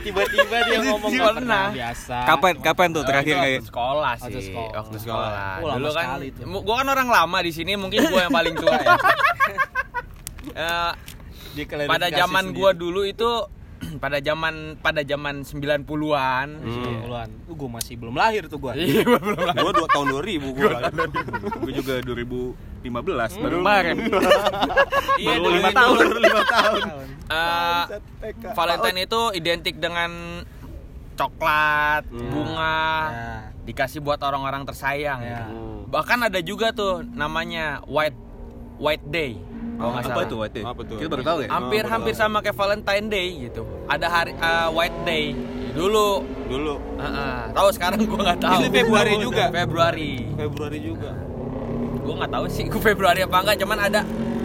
tiba-tiba 0.08 0.56
dia 0.64 0.78
ngomong 0.88 1.12
Pernah. 1.12 1.34
pernah 1.36 1.64
biasa. 1.76 2.16
Kapan 2.24 2.52
kapan 2.64 2.88
tuh 2.96 3.02
terakhir 3.04 3.34
kayak 3.36 3.58
waktu 3.60 3.68
sekolah 3.68 4.12
sih. 4.16 4.24
Waktu 4.24 4.40
sekolah. 4.40 4.72
Waktu 4.72 4.96
sekolah. 5.04 5.30
Oh, 5.60 5.68
Dulu 5.76 5.90
kan 5.92 6.06
gua 6.64 6.74
kan 6.80 6.88
orang 6.88 7.08
lama 7.12 7.38
di 7.44 7.52
sini, 7.52 7.72
mungkin 7.76 8.08
gua 8.08 8.20
yang 8.26 8.34
paling 8.34 8.54
tua 8.56 8.74
ya. 8.80 8.96
Eh, 10.48 10.92
pada 11.84 12.08
zaman 12.08 12.56
gua 12.56 12.72
dulu 12.72 13.04
itu 13.04 13.28
pada 14.02 14.18
zaman 14.18 14.54
pada 14.78 15.02
zaman 15.02 15.42
90-an. 15.42 16.48
Hmm. 16.58 17.00
Puluhan. 17.02 17.28
Uh, 17.46 17.54
gue 17.54 17.70
masih 17.70 17.94
belum 17.94 18.14
lahir 18.14 18.46
tuh 18.46 18.58
gue. 18.58 18.72
Iya, 18.78 19.02
belum 19.04 19.38
lah. 19.38 19.54
Gua 19.54 19.72
dua 19.72 19.88
tahun 19.88 20.06
2000 20.18 20.58
gua. 20.58 20.70
gue 21.62 21.72
juga 21.74 21.94
2015 22.02 23.42
baru 23.42 23.56
kemarin. 23.58 23.96
Iya, 25.18 25.34
Baru 25.34 25.42
dulu 25.42 25.50
lima 25.50 25.70
itu, 25.70 25.78
tahun. 25.78 25.96
Lima 26.16 26.42
tahun. 26.46 26.80
eh, 27.28 27.82
Valentine 28.54 28.98
itu 29.02 29.20
identik 29.34 29.74
dengan 29.76 30.10
coklat, 31.14 32.06
bunga, 32.06 32.86
Ya. 33.10 33.34
dikasih 33.66 33.98
buat 33.98 34.22
orang-orang 34.22 34.62
tersayang. 34.62 35.18
Ya. 35.18 35.50
Bahkan 35.90 36.30
ada 36.30 36.38
juga 36.38 36.70
tuh 36.70 37.02
namanya 37.02 37.82
White 37.84 38.14
White 38.78 39.06
Day. 39.10 39.34
Kalau 39.78 39.90
nggak 39.90 40.02
apa 40.02 40.10
salah. 40.12 40.26
tuh 40.26 40.38
waktu? 40.38 40.60
Apa 40.60 40.82
tuh? 40.82 40.96
Kita 40.98 41.08
baru 41.08 41.22
tahu 41.22 41.38
ya? 41.38 41.48
Hampir 41.48 41.82
hampir 41.86 42.14
sama 42.14 42.38
kayak 42.40 42.56
Valentine 42.56 43.06
Day 43.06 43.28
gitu. 43.40 43.62
Ada 43.86 44.06
hari 44.06 44.32
eh, 44.34 44.68
White 44.68 45.00
Day 45.04 45.24
dulu. 45.70 46.08
Dulu 46.44 46.74
Heeh. 46.98 47.38
Tahu 47.52 47.68
sekarang 47.70 48.00
gua 48.04 48.20
nggak 48.26 48.40
tahu. 48.40 48.58
Itu 48.58 48.68
Februari 48.74 49.14
juga? 49.16 49.44
Februari. 49.48 50.12
Februari 50.34 50.78
juga. 50.80 51.10
Gua 52.00 52.14
nggak 52.16 52.32
tahu 52.32 52.44
sih 52.48 52.64
gua 52.66 52.82
Februari 52.82 53.20
apa 53.20 53.36
enggak, 53.38 53.56
cuman 53.58 53.78
ada 53.80 54.00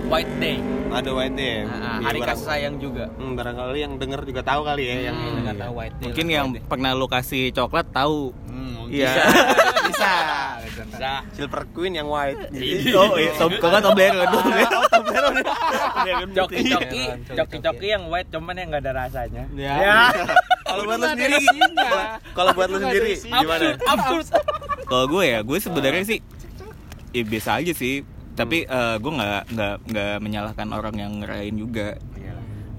White 0.05 0.35
Day. 0.37 0.57
ada 0.93 1.09
white 1.09 1.33
day. 1.33 1.65
Iya, 1.65 2.05
hari 2.05 2.21
barang- 2.21 2.37
kasih 2.37 2.45
sayang 2.45 2.75
juga. 2.77 3.09
Hmm, 3.17 3.33
barangkali 3.33 3.81
yang 3.81 3.93
denger 3.97 4.29
juga 4.29 4.45
tahu 4.45 4.61
kali 4.61 4.83
ya 4.83 5.09
yang 5.09 5.17
Yang 5.17 5.41
nggak 5.41 5.57
tahu 5.57 5.73
white 5.73 5.95
day 5.97 6.05
Mungkin 6.05 6.25
yang 6.29 6.45
white 6.45 6.55
day. 6.55 6.69
pernah 6.69 6.91
lu 6.93 7.07
kasih 7.07 7.43
coklat 7.49 7.87
tahu. 7.89 8.29
Hmm, 8.63 8.87
Iya. 8.87 9.11
bisa. 9.91 10.13
Bisa. 10.63 11.11
Silver 11.35 11.63
Queen 11.75 11.93
yang 11.99 12.07
white. 12.07 12.39
Oh, 12.95 13.19
iya, 13.19 13.31
Tom, 13.35 13.51
kok 13.51 13.67
nggak 13.67 13.83
Toblerone? 13.83 14.63
Toblerone. 14.93 15.41
Coki-coki, 16.31 16.71
Coki-coki. 16.71 17.03
coki-coki 17.35 17.87
yang 17.91 18.07
white 18.07 18.29
cuman 18.31 18.55
yang 18.55 18.67
nggak 18.71 18.83
ada 18.87 18.93
rasanya. 19.05 19.43
Ya. 19.53 20.07
Kalau 20.73 20.83
buat 20.87 20.97
lu 20.97 21.07
sendiri 21.11 21.37
Kalau 22.33 22.51
buat 22.55 22.69
lu 22.71 22.77
sendiri 22.79 23.11
gimana? 23.19 23.67
Absurd. 23.83 24.25
Kalau 24.87 25.05
gue 25.11 25.23
ya, 25.27 25.39
gue 25.43 25.57
sebenarnya 25.59 26.03
sih 26.07 26.19
ya 27.11 27.23
biasa 27.27 27.59
aja 27.59 27.73
sih. 27.75 28.01
Tapi 28.33 28.65
eh, 28.65 28.95
gue 28.97 29.11
nggak 29.11 29.41
nggak 29.53 29.75
nggak 29.91 30.15
menyalahkan 30.23 30.67
orang 30.71 30.95
yang 30.97 31.11
ngerayain 31.21 31.53
juga. 31.53 31.99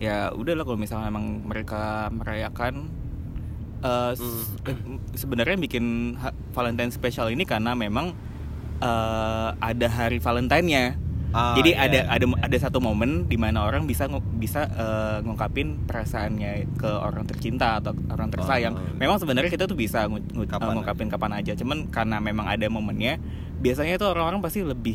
Ya 0.02 0.34
udahlah 0.34 0.66
kalau 0.66 0.76
misalnya 0.76 1.06
emang 1.06 1.46
mereka 1.46 2.10
merayakan 2.10 2.90
eh, 3.84 4.12
s- 4.14 4.48
eh, 4.64 4.76
sebenarnya 5.14 5.54
bikin 5.56 6.16
Valentine 6.50 6.88
spesial 6.88 7.28
ini 7.28 7.44
karena 7.44 7.72
memang 7.72 8.16
eh, 8.76 9.48
ada 9.54 9.86
hari 9.88 10.18
Valentine-nya. 10.18 10.96
Ah, 11.30 11.50
Jadi 11.52 11.74
iya, 11.74 11.82
ada 11.84 11.98
iya, 11.98 12.14
ada 12.14 12.26
ada 12.38 12.56
satu 12.56 12.78
momen 12.78 13.26
di 13.26 13.34
mana 13.34 13.66
orang 13.66 13.84
bisa 13.84 14.06
bisa 14.32 14.70
eh, 14.70 15.18
ngungkapin 15.20 15.82
perasaannya 15.82 16.78
ke 16.78 16.86
orang 16.86 17.26
tercinta 17.26 17.82
atau 17.82 17.90
orang 18.08 18.30
tersayang. 18.30 18.72
Oh. 18.72 18.94
Memang 18.94 19.18
sebenarnya 19.18 19.50
kita 19.50 19.66
tuh 19.66 19.74
bisa 19.74 20.06
ngu- 20.06 20.22
ngu- 20.22 20.46
Kapan 20.46 20.78
ngungkapin 20.78 21.10
kapan 21.10 21.32
aja. 21.34 21.52
Cuman 21.52 21.90
karena 21.90 22.22
memang 22.22 22.46
ada 22.46 22.62
momennya, 22.68 23.18
biasanya 23.58 23.98
tuh 23.98 24.14
orang-orang 24.14 24.38
pasti 24.40 24.62
lebih 24.62 24.94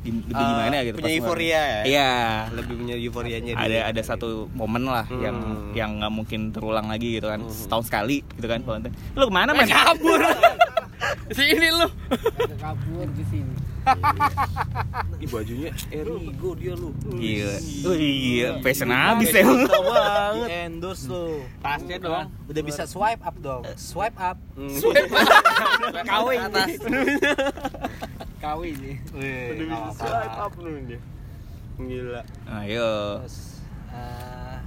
lebih 0.00 0.32
Ah, 0.32 0.46
gimana 0.46 0.76
gitu. 0.82 0.96
punya 0.96 1.04
pas 1.04 1.16
euforia 1.16 1.60
ya? 1.60 1.80
Iya. 1.84 2.10
Lebih 2.52 2.74
punya 2.76 2.94
euforianya 2.96 3.52
Ada 3.54 3.68
dia. 3.68 3.82
ada 3.86 4.02
satu 4.02 4.28
momen 4.50 4.84
lah 4.84 5.04
Hmm. 5.04 5.20
yang 5.20 5.36
yang 5.72 5.90
nggak 5.98 6.12
mungkin 6.12 6.40
terulang 6.50 6.86
lagi 6.86 7.16
gitu 7.16 7.26
kan. 7.26 7.40
Setahun 7.44 7.84
sekali 7.84 8.22
gitu 8.32 8.46
kan 8.46 8.60
Valentine. 8.60 8.94
Lu 9.12 9.24
ke 9.24 9.32
mana 9.32 9.50
man? 9.50 9.64
Kabur. 9.64 10.20
Sini 11.30 11.68
lu. 11.70 11.86
kabur 12.56 13.06
di 13.12 13.24
sini 13.24 13.52
Ih 15.16 15.24
bajunya 15.26 15.70
Erigo 15.88 16.52
dia 16.52 16.72
lu. 16.72 16.92
Gila. 17.08 17.56
Oh 17.86 17.94
iya, 17.94 18.48
fashion 18.60 18.90
habis 18.90 19.30
ya. 19.30 19.44
Banget. 19.44 20.48
Endorse 20.66 21.04
tuh 21.06 21.40
Tasnya 21.58 21.96
dong. 21.96 22.28
udah 22.44 22.62
bisa 22.62 22.84
swipe 22.84 23.20
up 23.22 23.36
dong 23.38 23.62
swipe 23.76 24.16
up 24.18 24.36
kawin 26.08 26.40
atas 26.42 26.80
kawin 28.48 28.74
nih 28.80 28.96
Udah 29.12 29.66
bisa 29.68 29.92
swipe 30.08 30.38
up 30.40 30.54
lu 30.56 30.70
dia. 30.88 31.00
Gila. 31.78 32.22
Ayo. 32.58 33.22
Terus, 33.22 33.62
eh, 33.92 34.58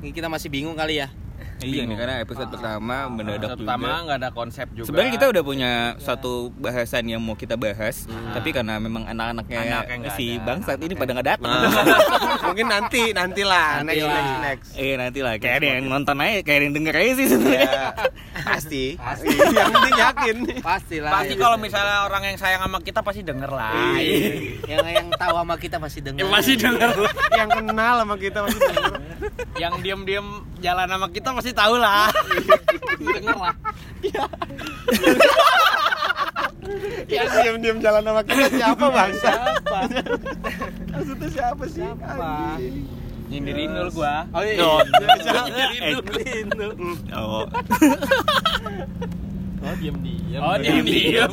ini 0.00 0.10
kita 0.14 0.30
masih 0.30 0.48
bingung 0.48 0.78
kali 0.78 1.02
ya 1.02 1.10
Iya 1.60 1.82
nih 1.84 1.94
karena 1.94 2.14
episode 2.18 2.48
pertama 2.48 2.96
mendadak 3.06 3.52
juga. 3.52 3.56
Pertama 3.60 3.88
nggak 4.02 4.18
ada 4.18 4.30
konsep 4.30 4.66
juga. 4.70 4.86
Sebenarnya 4.86 5.12
kita 5.12 5.26
udah 5.28 5.42
punya 5.42 5.70
satu 5.96 6.32
bahasan 6.52 7.04
yang 7.06 7.20
mau 7.20 7.34
kita 7.34 7.54
bahas, 7.54 8.04
tapi 8.32 8.48
karena 8.50 8.76
memang 8.76 9.04
anak-anaknya 9.06 9.58
Anaknya 9.60 9.96
nggak 10.00 10.14
si 10.14 10.26
ada, 10.32 10.44
bangsat 10.46 10.78
ini 10.78 10.94
pada 10.94 11.10
nggak 11.12 11.28
datang. 11.28 11.50
Nah, 11.50 11.72
mungkin 12.48 12.66
nanti 12.66 13.02
nantilah 13.10 13.68
Nanti 13.80 13.92
next 13.94 14.06
lah. 14.06 14.16
next 14.16 14.40
next. 14.40 14.68
Eh 14.74 14.94
nanti 14.94 15.18
lah 15.20 15.34
kayak 15.36 15.54
ada 15.56 15.66
yang 15.70 15.84
nonton 15.86 16.16
aja, 16.16 16.38
kayak 16.40 16.56
ada 16.56 16.64
yang 16.64 16.74
denger 16.74 16.94
aja 16.96 17.12
sih 17.12 17.26
sebenarnya. 17.26 17.60
Ya, 17.62 17.88
pasti. 18.42 18.84
Pasti. 19.10 19.26
Yang 19.58 19.68
penting 19.70 19.96
yakin. 19.96 20.36
pasti 20.60 20.96
lah 20.96 21.10
Pasti 21.12 21.34
kalau 21.34 21.56
misalnya 21.56 22.04
orang 22.04 22.22
yang 22.24 22.36
sayang 22.36 22.62
sama 22.62 22.78
kita 22.78 23.00
pasti 23.00 23.20
denger 23.20 23.50
lah. 23.50 23.98
yang 24.64 24.86
yang 24.86 25.06
tahu 25.12 25.34
sama 25.36 25.54
kita 25.56 25.76
masih 25.76 26.00
dengar 26.00 26.20
Yang 26.20 26.30
masih 26.30 26.54
denger. 26.56 26.90
yang 27.32 27.48
kenal 27.50 27.94
sama 27.98 28.14
kita 28.16 28.38
masih 28.40 28.60
denger. 28.62 28.92
yang 29.56 29.72
diem-diem 29.76 30.26
jalan 30.58 30.86
sama 30.86 31.06
kita 31.08 31.28
pasti 31.32 31.49
tahu 31.52 31.74
lah. 31.78 32.08
denger 33.00 33.36
lah. 33.36 33.54
Yang 37.10 37.26
diam-diam 37.42 37.78
jalan 37.82 38.02
sama 38.04 38.22
kita 38.22 38.46
siapa 38.54 38.86
bangsa? 38.90 39.30
Siapa? 39.34 39.78
Maksudnya 40.94 41.28
siapa 41.32 41.64
sih? 41.66 41.82
Anjing. 41.82 43.00
Nyindirin 43.30 43.70
dulu 43.70 44.02
gua. 44.02 44.26
oh 44.34 44.42
iya 44.42 44.58
Nyindirin 45.70 46.46
dulu. 46.50 46.74
oh. 47.14 47.46
oh 49.62 49.74
diem 49.78 49.96
Oh, 50.42 50.56
diem-diem. 50.58 51.32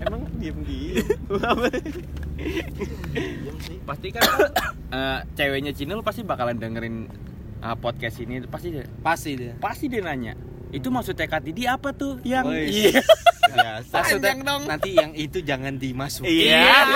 Emang 0.00 0.22
diam-diam. 0.40 1.56
Pasti 3.84 4.08
kan 4.08 4.24
eh, 4.92 5.18
ceweknya 5.36 5.72
Cina 5.76 6.00
lu 6.00 6.04
pasti 6.04 6.24
bakalan 6.24 6.56
dengerin 6.56 7.12
eh, 7.62 7.76
podcast 7.78 8.16
ini 8.18 8.42
pasti 8.44 8.68
dia 8.74 8.84
pasti 9.00 9.30
dia 9.38 9.54
pasti 9.56 9.84
dia 9.86 10.02
nanya 10.02 10.34
itu 10.72 10.88
maksud 10.88 11.14
TKTD 11.14 11.68
apa 11.68 11.92
tuh 11.94 12.18
yang 12.26 12.48
iya 12.50 12.98
Biasa. 13.52 13.94
Maksudnya 14.00 14.32
dong. 14.40 14.62
nanti 14.64 14.90
yang 14.96 15.12
itu 15.12 15.44
jangan 15.44 15.76
dimasukin 15.76 16.30
Iya. 16.48 16.64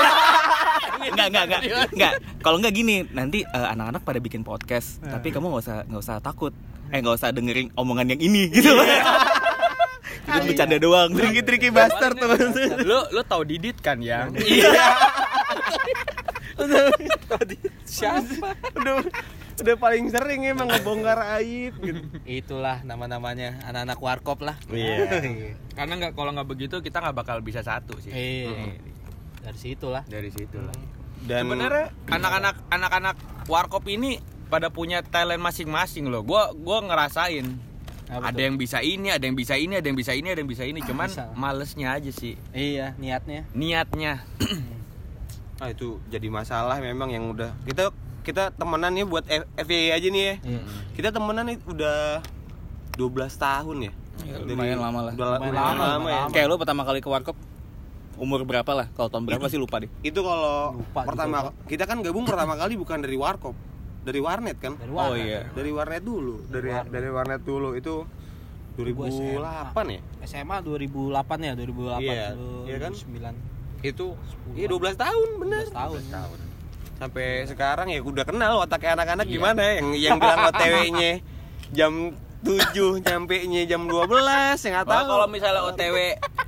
Enggak, 1.07 1.29
enggak, 1.29 1.45
enggak. 1.47 1.63
Enggak. 1.93 2.13
Kalau 2.41 2.57
enggak 2.59 2.75
gini, 2.75 3.05
nanti 3.13 3.45
eh, 3.45 3.69
anak-anak 3.69 4.03
pada 4.03 4.19
bikin 4.19 4.43
podcast, 4.43 4.99
tapi 5.05 5.29
kamu 5.31 5.53
nggak 5.53 5.63
usah 5.63 5.77
nggak 5.87 6.03
usah 6.03 6.17
takut. 6.19 6.51
Eh 6.91 6.99
nggak 6.99 7.21
usah 7.21 7.31
dengerin 7.31 7.69
omongan 7.79 8.17
yang 8.17 8.21
ini 8.25 8.49
gitu. 8.51 8.73
Itu 10.27 10.39
bercanda 10.51 10.81
doang. 10.83 11.15
Tricky-tricky 11.15 11.71
bastard 11.71 12.17
tuh. 12.19 12.33
lu 12.83 12.99
lu 13.13 13.23
tahu 13.23 13.45
Didit 13.47 13.79
kan 13.79 14.01
yang 14.03 14.33
siapa 17.87 18.57
Udah 18.75 18.99
udah 19.57 19.77
paling 19.81 20.13
sering 20.13 20.45
emang 20.45 20.69
ngebongkar 20.69 21.17
aib 21.41 21.81
gitu. 21.81 22.01
itulah 22.29 22.85
nama 22.85 23.09
namanya 23.09 23.57
anak-anak 23.65 23.99
warkop 23.99 24.45
lah. 24.45 24.57
Iya. 24.69 25.09
karena 25.79 25.93
nggak 25.97 26.13
kalau 26.13 26.37
nggak 26.37 26.49
begitu 26.49 26.85
kita 26.85 27.01
nggak 27.01 27.17
bakal 27.17 27.41
bisa 27.41 27.65
satu 27.65 27.97
sih. 28.01 28.13
Dari 29.41 29.59
situ 29.59 29.87
lah 29.89 30.03
dari 30.11 30.29
situ 30.35 30.59
lah 30.59 30.75
Dan 31.23 31.47
sebenarnya 31.47 31.87
anak-anak 32.11 32.55
anak-anak 32.69 33.17
warkop 33.49 33.87
ini 33.89 34.21
pada 34.47 34.71
punya 34.71 35.03
talent 35.03 35.43
masing-masing 35.43 36.07
loh. 36.07 36.23
Gua 36.23 36.55
gua 36.55 36.85
ngerasain. 36.85 37.47
Apa 38.07 38.31
ada 38.31 38.39
tuh? 38.39 38.45
yang 38.47 38.55
bisa 38.55 38.79
ini 38.87 39.11
ada 39.11 39.25
yang 39.27 39.35
bisa 39.35 39.59
ini 39.59 39.75
ada 39.75 39.87
yang 39.91 39.99
bisa 39.99 40.15
ini 40.15 40.29
ada 40.31 40.39
yang 40.39 40.51
bisa 40.51 40.63
ini. 40.63 40.79
Cuman 40.85 41.11
Bisa. 41.11 41.33
malesnya 41.35 41.97
aja 41.99 42.13
sih. 42.15 42.39
Iya 42.55 42.95
niatnya. 43.01 43.49
Niatnya. 43.57 44.23
Ah 45.57 45.73
itu 45.73 46.05
jadi 46.13 46.29
masalah 46.29 46.77
memang 46.85 47.09
yang 47.09 47.33
udah 47.33 47.57
kita 47.65 47.89
kita 48.27 48.51
temenan 48.51 48.91
ya 48.93 49.05
buat 49.05 49.23
F- 49.25 49.47
FYI 49.57 49.89
aja 49.93 50.09
nih 50.09 50.21
ya. 50.21 50.35
Iya. 50.43 50.61
Kita 50.93 51.09
temenan 51.09 51.47
nih 51.47 51.63
udah 51.63 52.19
12 52.93 53.07
tahun 53.33 53.77
ya. 53.81 53.93
Ya, 54.19 54.37
lumayan 54.41 54.81
lama 54.81 55.01
lah. 55.01 55.13
Udah 55.13 55.39
Lumayan 55.39 55.47
lumayan 55.47 55.77
lama, 55.79 55.85
lama, 55.95 56.09
ya. 56.09 56.17
lama. 56.19 56.33
Kayak 56.35 56.47
lu 56.47 56.57
pertama 56.57 56.83
kali 56.83 56.99
ke 56.99 57.07
warkop 57.07 57.37
umur 58.17 58.43
berapa 58.43 58.67
lah? 58.69 58.87
Kalau 58.91 59.07
tahun 59.07 59.25
berapa 59.25 59.47
sih 59.47 59.57
lupa 59.57 59.79
deh. 59.79 59.91
Itu 60.01 60.21
kalau 60.21 60.75
Lupa 60.75 61.05
pertama 61.05 61.37
kita 61.65 61.85
kan 61.85 62.01
gabung 62.01 62.25
pertama 62.25 62.55
kali 62.55 62.75
bukan 62.75 62.99
dari 62.99 63.15
warkop, 63.15 63.55
dari 64.03 64.19
warnet 64.19 64.57
kan? 64.57 64.75
dari 64.75 64.91
Oh 64.91 64.99
warna. 65.07 65.21
iya. 65.21 65.41
Dari 65.53 65.71
warnet 65.71 66.03
dulu, 66.03 66.43
dari 66.49 66.69
Warnet. 66.69 66.91
dari 66.91 67.09
warnet 67.09 67.41
dulu 67.41 67.69
itu 67.73 67.95
2008 68.75 69.73
ya. 69.87 70.01
SMA 70.25 70.57
2008 70.61 71.13
ya 71.39 71.53
2008 71.55 72.01
Iya, 72.03 72.27
iya 72.67 72.77
kan? 72.79 72.93
2009 72.93 73.85
Itu 73.85 74.07
iya 74.53 74.67
12 74.67 74.97
tahun 74.97 75.29
bener. 75.39 75.65
12 75.69 76.09
tahun 76.09 76.39
Sampai 76.97 77.45
sekarang 77.45 77.93
ya 77.93 78.01
udah 78.01 78.25
kenal 78.25 78.65
otaknya 78.65 78.97
anak-anak 78.97 79.27
gimana 79.29 79.63
yang 79.77 79.89
yang 79.93 80.17
bilang 80.17 80.49
OTW-nya 80.49 81.13
jam 81.77 81.93
7 82.41 83.05
nyampe 83.05 83.37
nya 83.49 83.63
jam 83.67 83.85
12 83.91 84.07
ya 84.57 84.69
nggak 84.81 84.87
tahu. 84.87 85.05
kalau 85.09 85.27
misalnya 85.27 85.63
OTW 85.67 85.97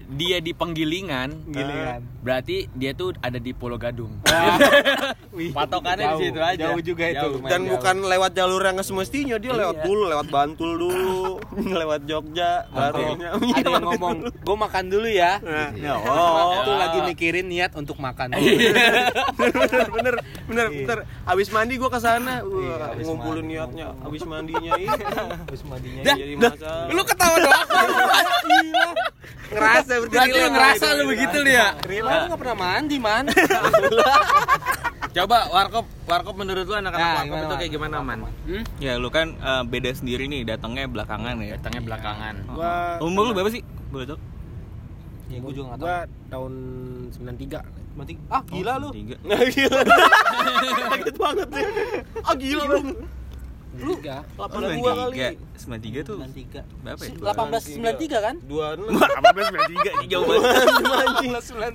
dia 0.09 0.41
di 0.41 0.51
penggilingan, 0.51 1.29
Giliran. 1.47 2.01
berarti 2.19 2.65
dia 2.73 2.93
tuh 2.93 3.13
ada 3.19 3.37
di 3.37 3.53
Pulau 3.53 3.77
Gadung. 3.77 4.17
Patokannya 5.55 6.17
di 6.17 6.25
situ 6.25 6.41
aja. 6.41 6.59
jauh 6.67 6.81
juga 6.81 7.05
itu, 7.07 7.21
Jauh. 7.31 7.45
dan 7.45 7.61
jauh. 7.61 7.77
bukan 7.77 7.97
lewat 8.03 8.33
jalur 8.33 8.59
yang 8.59 8.81
semestinya 8.81 9.37
dia 9.37 9.53
lewat 9.53 9.77
Iya. 9.77 9.85
dulu 9.85 10.03
lewat 10.09 10.27
Bantul 10.29 10.71
dulu 10.75 11.39
lewat 11.81 12.01
Jogja 12.05 12.67
baru 12.69 13.15
ada 13.55 13.69
yang 13.69 13.85
ngomong 13.85 14.17
gue 14.33 14.57
makan 14.59 14.85
dulu 14.89 15.07
ya. 15.07 15.39
Nah, 15.39 15.71
oh 16.01 16.33
oh 16.51 16.61
tuh 16.65 16.75
lagi 16.75 16.99
mikirin 17.05 17.47
niat 17.47 17.71
untuk 17.73 17.97
makan 17.99 18.33
dulu. 18.33 18.49
Bener 19.39 19.55
bener 19.87 20.15
bener 20.49 20.67
bener. 20.73 20.99
Abis 21.23 21.49
mandi 21.49 21.77
gua 21.77 21.87
ke 21.89 22.01
sana 22.01 22.41
wah 22.41 22.59
Iya, 22.59 22.75
abis 22.91 23.05
ngumpulin 23.07 23.45
mandi, 23.45 23.55
niatnya. 23.55 23.87
Abis 24.01 24.23
mandinya 24.25 24.73
ini. 24.75 24.89
Terus 25.47 25.63
mandinya 25.63 26.03
jadi 26.09 26.35
masalah 26.35 26.89
Lu 26.89 27.03
ketawa 27.05 27.37
doang. 27.39 27.69
ngerasa 29.49 29.95
berarti 30.01 30.15
Berarti 30.15 30.31
lu 30.35 30.49
ngerasa 30.51 30.87
lu 30.91 31.05
begitu 31.07 31.37
lu 31.39 31.51
ya. 31.51 31.69
Rila 31.81 32.09
lu 32.09 32.25
nggak 32.29 32.41
pernah 32.41 32.57
mandi 32.57 32.97
man 32.97 33.25
Coba 35.09 35.49
warkop 35.49 35.87
warkop 36.05 36.35
menurut 36.37 36.65
lu 36.65 36.75
anak-anak 36.75 37.01
Nah, 37.01 37.15
warkop 37.17 37.27
gimana, 37.29 37.45
itu 37.45 37.55
kayak 37.57 37.73
gimana, 37.73 37.97
Man? 38.01 38.19
Hmm? 38.45 38.63
Ya 38.79 38.93
lu 38.95 39.09
kan 39.09 39.35
eh, 39.35 39.63
beda 39.65 39.91
sendiri 39.91 40.25
nih, 40.27 40.45
datangnya 40.45 40.85
belakangan 40.87 41.35
ya. 41.39 41.57
Datangnya 41.57 41.83
belakangan. 41.83 42.35
Oh. 42.47 42.55
Gua- 42.55 42.99
Umur 43.03 43.23
lu 43.25 43.33
berapa 43.33 43.51
sih? 43.51 43.65
Boleh 43.89 44.05
tau? 44.07 44.19
Ya, 45.29 45.39
gua 45.41 45.51
juga 45.51 45.65
nggak 45.67 45.79
Gua 45.81 45.97
tahun 46.29 46.53
93. 47.11 47.97
Berarti 47.97 48.15
ah 48.29 48.43
gila 48.45 48.73
lu. 48.79 48.89
Tiga. 48.93 49.17
Nah, 49.25 49.41
gila. 49.51 49.81
Kaget 50.89 51.17
banget 51.17 51.49
ya. 51.51 51.69
Ah 52.21 52.35
gila 52.37 52.63
lu. 52.65 52.79
93. 53.79 54.37
Oh, 54.37 54.47
82 54.47 54.91
kali. 54.93 55.17
93 55.55 56.03
tuh 56.03 56.17
93. 56.19 56.63
berapa 56.83 57.01
ya? 57.01 57.11
1893 57.15 58.19
kan? 58.21 58.35
26 58.43 58.91
Apa 58.91 59.29
93 59.31 60.11
jauh 60.13 60.25
banget. 60.25 60.53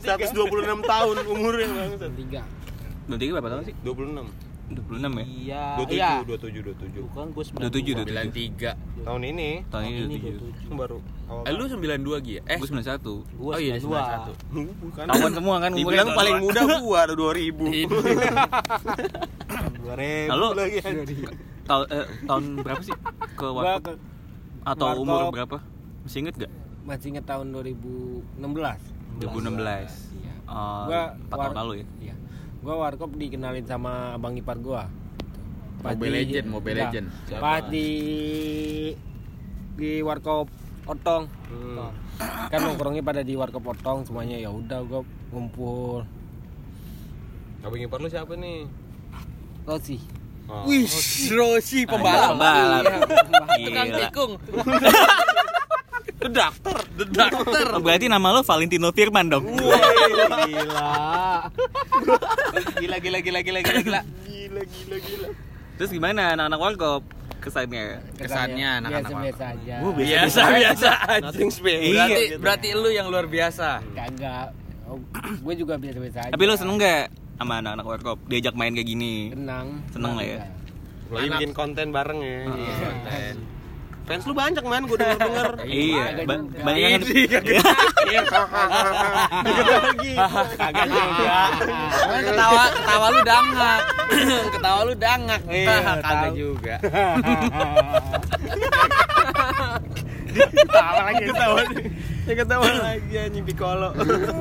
126 0.04 0.84
tahun 0.84 1.16
umurnya 1.26 1.68
bangsat. 1.70 2.12
93. 2.12 3.08
93 3.08 3.34
berapa 3.34 3.50
tahun 3.50 3.64
sih? 3.66 3.76
26. 3.82 4.52
26 4.64 4.96
ya? 4.96 5.26
Iya. 5.28 5.66
27, 5.78 5.92
Iya. 5.92 6.12
27, 6.24 6.64
27. 6.66 7.06
Bukan 7.06 7.26
gue 7.30 7.44
27, 7.46 8.10
93. 8.10 9.04
Tahun 9.04 9.22
ini 9.22 9.50
Tahun 9.68 9.84
ini 9.84 9.98
ini 10.02 10.18
27. 10.18 10.72
baru 10.74 10.98
awal. 11.30 11.44
Eh 11.44 11.54
lu 11.54 11.64
92 11.68 12.24
Gi 12.24 12.34
ya? 12.34 12.42
Eh, 12.48 12.58
Gue 12.58 12.68
91. 12.72 13.28
Gua 13.36 13.52
oh 13.54 13.60
iya 13.60 13.76
92. 13.78 14.34
91. 14.56 14.82
Bukan. 14.82 15.04
Tahun 15.06 15.32
semua 15.36 15.56
kan 15.60 15.70
Dibilang 15.76 16.10
paling 16.16 16.36
muda 16.40 16.62
gua 16.80 16.98
ada 17.06 17.14
2000. 17.14 17.54
Iya. 17.70 17.86
2000 19.84 20.32
Lalu 20.32 20.48
tahun 21.64 21.86
eh, 21.90 22.08
tahun 22.28 22.44
berapa 22.60 22.82
sih 22.84 22.96
ke 23.34 23.48
warkop 23.48 23.84
ke, 23.84 23.94
atau 24.64 24.86
warkop. 24.88 25.04
umur 25.04 25.22
berapa? 25.32 25.58
Masih 26.04 26.20
inget 26.28 26.36
gak? 26.36 26.52
masih 26.84 27.16
inget 27.16 27.24
tahun 27.24 27.48
2016. 27.56 28.44
2016. 29.24 30.20
Iya. 30.20 30.34
Oh, 30.44 30.84
Gua 30.92 31.04
4 31.16 31.32
tahun 31.32 31.56
lalu 31.64 31.74
ya. 31.80 31.86
Iya. 32.04 32.16
Gua 32.60 32.76
warkop 32.80 33.16
dikenalin 33.16 33.64
sama 33.64 34.20
abang 34.20 34.36
ipar 34.36 34.60
gua. 34.60 34.92
Pas 35.80 35.96
Mobile 35.96 36.12
di- 36.12 36.18
Legend, 36.28 36.48
Mobile 36.52 36.76
enggak, 36.76 36.92
Legend. 36.92 37.08
Pas 37.40 37.64
di 37.72 37.88
di 39.80 39.92
warkop 40.04 40.48
Otong. 40.84 41.24
Hmm. 41.48 41.88
Kan 42.52 42.60
nongkrongnya 42.60 43.00
pada 43.00 43.24
di 43.24 43.40
warkop 43.40 43.64
Otong 43.64 44.04
semuanya 44.04 44.36
ya 44.36 44.52
udah 44.52 44.84
gua 44.84 45.02
ngumpul. 45.32 46.04
Abang 47.64 47.80
ipar 47.80 48.04
lu 48.04 48.12
siapa 48.12 48.36
nih? 48.36 48.68
Rosi. 49.64 50.23
Oh. 50.50 50.68
Wih, 50.68 50.86
Rosi 51.34 51.88
pembalap. 51.88 52.36
Pembalap. 52.36 52.84
Tukang 53.58 53.88
Gila. 53.90 54.00
tikung. 54.04 54.32
The 56.24 56.30
Doctor. 56.32 56.78
The 57.00 57.06
Doctor. 57.08 57.66
Oh, 57.76 57.82
berarti 57.84 58.08
nama 58.08 58.32
lo 58.32 58.44
Valentino 58.44 58.92
Firman 58.92 59.28
dong. 59.28 59.44
Gila. 59.56 60.92
Gila 62.80 62.98
gila 63.00 63.20
gila 63.20 63.40
gila 63.44 63.60
gila 63.64 63.80
gila. 63.84 64.02
Gila 64.28 64.62
gila 64.64 64.98
gila. 65.00 65.28
Terus 65.80 65.90
gimana 65.90 66.38
anak-anak 66.38 66.60
warkop 66.60 67.04
kesannya? 67.44 68.00
Kesannya 68.16 68.70
anak-anak 68.80 69.12
biasa-biasa 69.12 69.44
aja. 69.58 69.76
Biasa 69.84 70.42
biasa 70.54 70.90
aja. 71.12 71.24
Nothing 71.28 71.52
special. 71.52 71.92
Berarti 71.92 72.24
gitu. 72.24 72.36
berarti 72.40 72.68
lu 72.72 72.90
yang 72.94 73.08
luar 73.12 73.26
biasa. 73.28 73.84
Kagak. 73.92 74.48
Oh, 74.88 75.00
gue 75.18 75.56
juga 75.60 75.76
biasa-biasa 75.76 76.20
aja. 76.30 76.32
Tapi 76.36 76.44
lo 76.48 76.56
seneng 76.56 76.78
gak 76.80 77.12
sama 77.36 77.60
anak-anak 77.60 77.86
warkop? 77.86 78.18
Diajak 78.26 78.54
main 78.54 78.72
kayak 78.72 78.88
gini. 78.88 79.32
Senang. 79.32 79.68
Seneng 79.90 80.14
lah 80.16 80.26
ya? 80.26 80.40
Lagi 81.10 81.28
Anak- 81.28 81.40
bikin 81.40 81.52
konten 81.54 81.88
bareng 81.90 82.20
ya. 82.20 82.40
Heeh. 82.46 82.78
Konten. 82.80 83.36
Fans 84.04 84.28
lu 84.28 84.36
banyak 84.36 84.60
man, 84.62 84.84
gua 84.84 85.00
denger 85.00 85.16
denger. 85.18 85.48
Iya, 85.64 86.04
Kagak 86.04 86.28
juga. 86.28 86.60
banyak 86.60 86.80
yang 86.84 87.00
lagi. 87.00 87.24
Kagak 90.60 90.88
juga. 90.92 91.38
Cuman 91.96 92.22
ketawa 92.22 92.64
ketawa 92.68 93.08
lu 93.08 93.22
dangak. 93.24 93.82
ketawa 94.54 94.80
lu 94.84 94.94
dangak. 95.00 95.42
Iya, 95.48 95.76
Kagak 96.04 96.32
juga. 96.36 96.76
Ketawa 100.34 101.00
lagi 101.06 101.24
ketawa. 101.24 101.62
Ya 102.24 102.34
ketawa 102.34 102.64
lagi 102.64 103.16
anjing 103.18 103.44
Piccolo. 103.44 103.92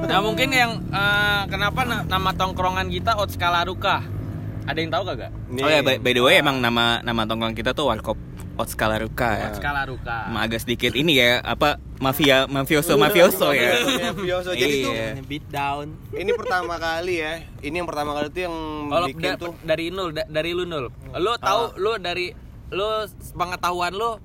Nah, 0.06 0.20
mungkin 0.20 0.48
yang 0.48 0.78
eh, 0.86 1.42
kenapa 1.46 1.82
na- 1.82 2.04
nama 2.04 2.30
tongkrongan 2.30 2.86
kita 2.86 3.16
Otskala 3.16 3.62
Ruka? 3.62 4.06
Ada 4.62 4.78
yang 4.78 4.90
tahu 4.90 5.02
kagak? 5.04 5.34
Oh 5.56 5.66
ya, 5.66 5.82
by, 5.82 5.98
by 5.98 6.12
the 6.12 6.22
way 6.22 6.38
emang 6.38 6.58
nama 6.58 7.02
nama 7.02 7.26
tongkrong 7.26 7.50
kita 7.52 7.74
tuh 7.74 7.90
warkop 7.90 8.14
Otskala 8.54 8.94
Ruka 8.96 9.30
ya. 9.34 9.48
Otskala 9.50 9.82
Ruka. 9.82 10.30
Agak 10.30 10.62
sedikit 10.62 10.94
ini 10.94 11.18
ya, 11.18 11.42
apa 11.42 11.82
mafia 11.98 12.46
mafioso 12.46 12.94
mafioso 12.94 13.50
ya. 13.50 13.74
Mafioso. 14.06 14.54
Jadi 14.54 14.74
tuh 14.80 14.92
Iya. 14.92 15.08
Beat 15.20 15.44
down. 15.48 15.86
ini 16.12 16.30
pertama 16.30 16.78
kali 16.78 17.18
ya. 17.18 17.42
Ini 17.58 17.74
yang 17.74 17.88
pertama 17.88 18.14
kali 18.14 18.30
tuh 18.30 18.42
yang 18.44 18.56
Kalau 18.86 19.06
bikin 19.08 19.26
da- 19.26 19.40
tuh 19.40 19.52
dari 19.58 19.90
nul 19.90 20.08
da- 20.12 20.28
dari 20.28 20.50
lu 20.52 20.62
nul. 20.62 20.86
Lu 21.10 21.32
tahu 21.36 21.74
lu 21.76 21.98
dari 21.98 22.30
lu 22.70 22.86
pengetahuan 23.32 23.90
lu 23.90 24.20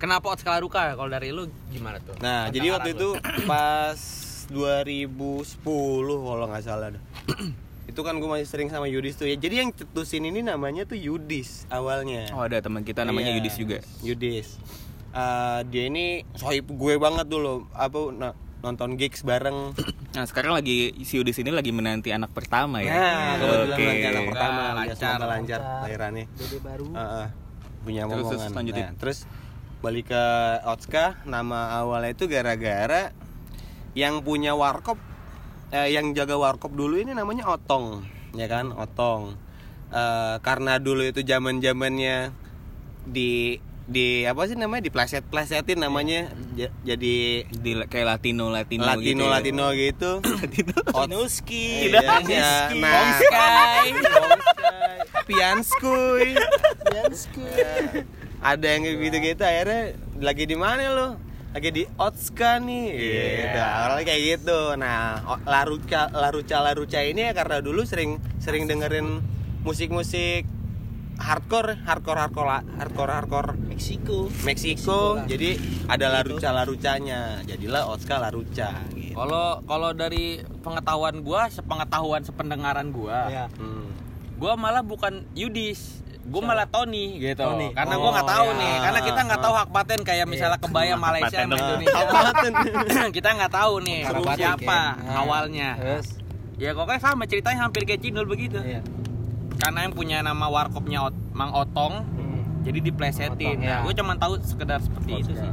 kenapa 0.00 0.32
Otskala 0.32 0.58
Ruka? 0.58 0.96
Kalau 0.96 1.06
dari 1.06 1.28
lu 1.28 1.44
gimana 1.68 2.00
tuh? 2.00 2.16
Nah, 2.18 2.48
Tentang 2.48 2.54
jadi 2.56 2.66
waktu 2.72 2.90
itu 2.96 3.08
lu. 3.12 3.20
pas 3.50 4.00
2010 4.48 5.60
kalau 5.60 6.44
nggak 6.48 6.64
salah 6.64 6.88
dah. 6.90 7.02
itu 7.90 8.00
kan 8.00 8.14
gue 8.16 8.28
masih 8.28 8.46
sering 8.46 8.70
sama 8.70 8.86
Yudis 8.86 9.14
tuh 9.14 9.26
ya. 9.26 9.36
Jadi 9.36 9.54
yang 9.60 9.70
cetusin 9.70 10.24
ini 10.24 10.40
namanya 10.40 10.82
tuh 10.84 10.96
Yudis 10.96 11.68
awalnya. 11.68 12.30
Oh, 12.32 12.40
ada 12.40 12.58
teman 12.58 12.80
kita 12.80 13.02
namanya 13.02 13.30
Iya, 13.30 13.36
Yudis 13.38 13.54
juga. 13.54 13.78
Yudis. 14.00 14.56
Eh, 15.10 15.60
dia 15.68 15.84
ini 15.86 16.22
sohib 16.32 16.70
gue 16.70 16.94
banget 16.96 17.26
dulu. 17.26 17.66
Apa 17.70 17.98
nah, 18.10 18.32
nonton 18.60 18.94
gigs 18.96 19.20
bareng. 19.22 19.74
Nah, 20.10 20.26
sekarang 20.26 20.58
lagi 20.58 20.90
si 21.06 21.22
Yudis 21.22 21.38
ini 21.38 21.54
lagi 21.54 21.70
menanti 21.70 22.10
anak 22.10 22.34
pertama 22.34 22.82
ya. 22.82 22.90
Nah, 22.90 23.38
kebetulan 23.38 23.70
Oke. 23.70 23.84
lancar 23.86 24.10
anak 24.10 24.26
pertama, 24.26 24.58
Semoga 24.58 24.74
lancar, 24.74 25.18
lancar. 25.22 25.60
lahirannya. 25.86 26.24
Baru. 26.58 26.86
Heeh. 26.90 27.26
punya 27.80 28.02
Terus, 28.02 28.10
momongan. 28.18 28.34
terus, 28.42 28.58
lanjutin. 28.58 28.82
Nah, 28.82 28.92
terus 28.98 29.18
balik 29.80 30.12
ke 30.12 30.24
Otska, 30.62 31.24
nama 31.24 31.80
awalnya 31.80 32.12
itu 32.12 32.28
gara-gara 32.28 33.12
yang 33.96 34.20
punya 34.20 34.52
warkop 34.52 35.00
eh, 35.70 35.88
yang 35.90 36.12
jaga 36.12 36.36
warkop 36.36 36.70
dulu 36.70 37.00
ini 37.00 37.10
namanya 37.10 37.48
Otong, 37.48 38.04
ya 38.32 38.46
kan? 38.46 38.70
Otong. 38.70 39.34
Eh, 39.90 40.36
karena 40.40 40.76
dulu 40.76 41.02
itu 41.02 41.24
zaman-zamannya 41.24 42.30
di 43.02 43.58
di 43.90 44.22
apa 44.22 44.46
sih 44.46 44.54
namanya 44.54 44.86
dipleset-plesetin 44.86 45.82
namanya 45.82 46.30
Ja- 46.54 46.70
jadi 46.86 47.42
Di 47.42 47.70
kayak 47.90 48.06
Latino 48.06 48.46
Latino, 48.46 48.86
Latino 48.86 49.02
gitu. 49.02 49.24
ya. 49.26 49.34
Latino 49.34 49.66
gitu. 49.74 50.10
Tinuski. 50.94 51.66
Iya, 51.90 51.98
iya. 52.22 52.50
Nah, 52.70 52.92
Pomskai. 52.94 53.88
Pianskuy. 55.26 56.28
Pianskuy. 56.86 57.58
Ada 58.40 58.66
yang 58.72 58.82
kayak 58.88 58.98
gitu-gitu 59.04 59.42
akhirnya 59.44 59.82
lagi 60.16 60.44
di 60.48 60.56
mana 60.56 60.82
lo? 60.92 61.08
Lagi 61.52 61.70
di 61.74 61.82
Otska 61.98 62.56
nih. 62.62 62.86
Gitu. 62.94 63.58
Awalnya 63.60 64.04
kayak 64.06 64.22
gitu. 64.38 64.60
Nah, 64.80 65.20
Laruca 65.44 66.08
Laruca 66.14 66.56
Laruca 66.62 67.00
ini 67.04 67.26
ya 67.28 67.32
karena 67.36 67.60
dulu 67.60 67.84
sering 67.84 68.16
sering 68.40 68.64
dengerin 68.64 69.20
musik-musik 69.60 70.48
hardcore, 71.20 71.76
hardcore 71.84 72.16
hardcore 72.16 72.64
hardcore 72.80 73.12
hardcore 73.12 73.50
Meksiko. 73.68 74.32
Meksiko. 74.40 75.20
Jadi 75.28 75.60
ada 75.84 76.08
Laruca 76.08 76.48
Larucanya. 76.48 77.44
Jadilah 77.44 77.92
Otska 77.92 78.16
Laruca 78.16 78.72
gitu. 78.96 79.12
Kalau 79.12 79.60
kalau 79.68 79.90
dari 79.92 80.40
pengetahuan 80.64 81.20
gua, 81.20 81.52
sepengetahuan 81.52 82.24
sependengaran 82.24 82.88
gua, 82.88 83.28
Ya. 83.28 83.44
Hmm. 83.60 83.90
gua 84.40 84.56
malah 84.56 84.80
bukan 84.80 85.28
Yudis. 85.36 86.00
Gua 86.30 86.42
malah 86.44 86.62
Tony 86.64 87.18
gitu. 87.18 87.42
Tony. 87.42 87.68
Karena 87.70 87.94
Oh, 87.94 88.00
gua 88.00 88.10
nggak 88.12 88.30
tahu 88.30 88.48
ya. 88.48 88.54
nih, 88.56 88.74
karena 88.80 89.00
kita 89.02 89.20
nggak 89.20 89.40
tahu 89.40 89.54
hak 89.56 89.68
paten 89.68 90.00
kayak 90.00 90.26
misalnya 90.26 90.56
kebaya 90.56 90.94
Malaysia 90.94 91.36
sama. 91.36 91.44
Indonesia. 91.50 92.00
kita 93.16 93.28
nggak 93.34 93.52
tahu 93.52 93.72
nih 93.80 93.98
siapa 94.32 94.80
Ken. 94.94 95.10
awalnya. 95.10 95.68
Terus. 95.76 96.06
Ya 96.54 96.70
pokoknya 96.70 97.00
sama 97.00 97.24
ceritanya 97.24 97.60
hampir 97.62 97.82
kayak 97.82 98.00
Cinul 98.00 98.24
begitu. 98.24 98.56
Iya. 98.56 98.80
Karena 99.56 99.78
yang 99.82 99.92
punya 99.92 100.18
nama 100.20 100.46
warkopnya 100.46 101.02
Ot- 101.02 101.32
Mang 101.32 101.50
Otong, 101.50 102.04
Hmm. 102.06 102.40
jadi 102.62 102.78
diplesetin. 102.80 103.56
Otong, 103.56 103.60
ya. 103.60 103.70
Nah, 103.74 103.78
gue 103.82 103.94
cuma 103.94 104.12
tahu 104.14 104.38
sekedar 104.40 104.78
seperti 104.78 105.10
itu 105.18 105.32
sih. 105.34 105.50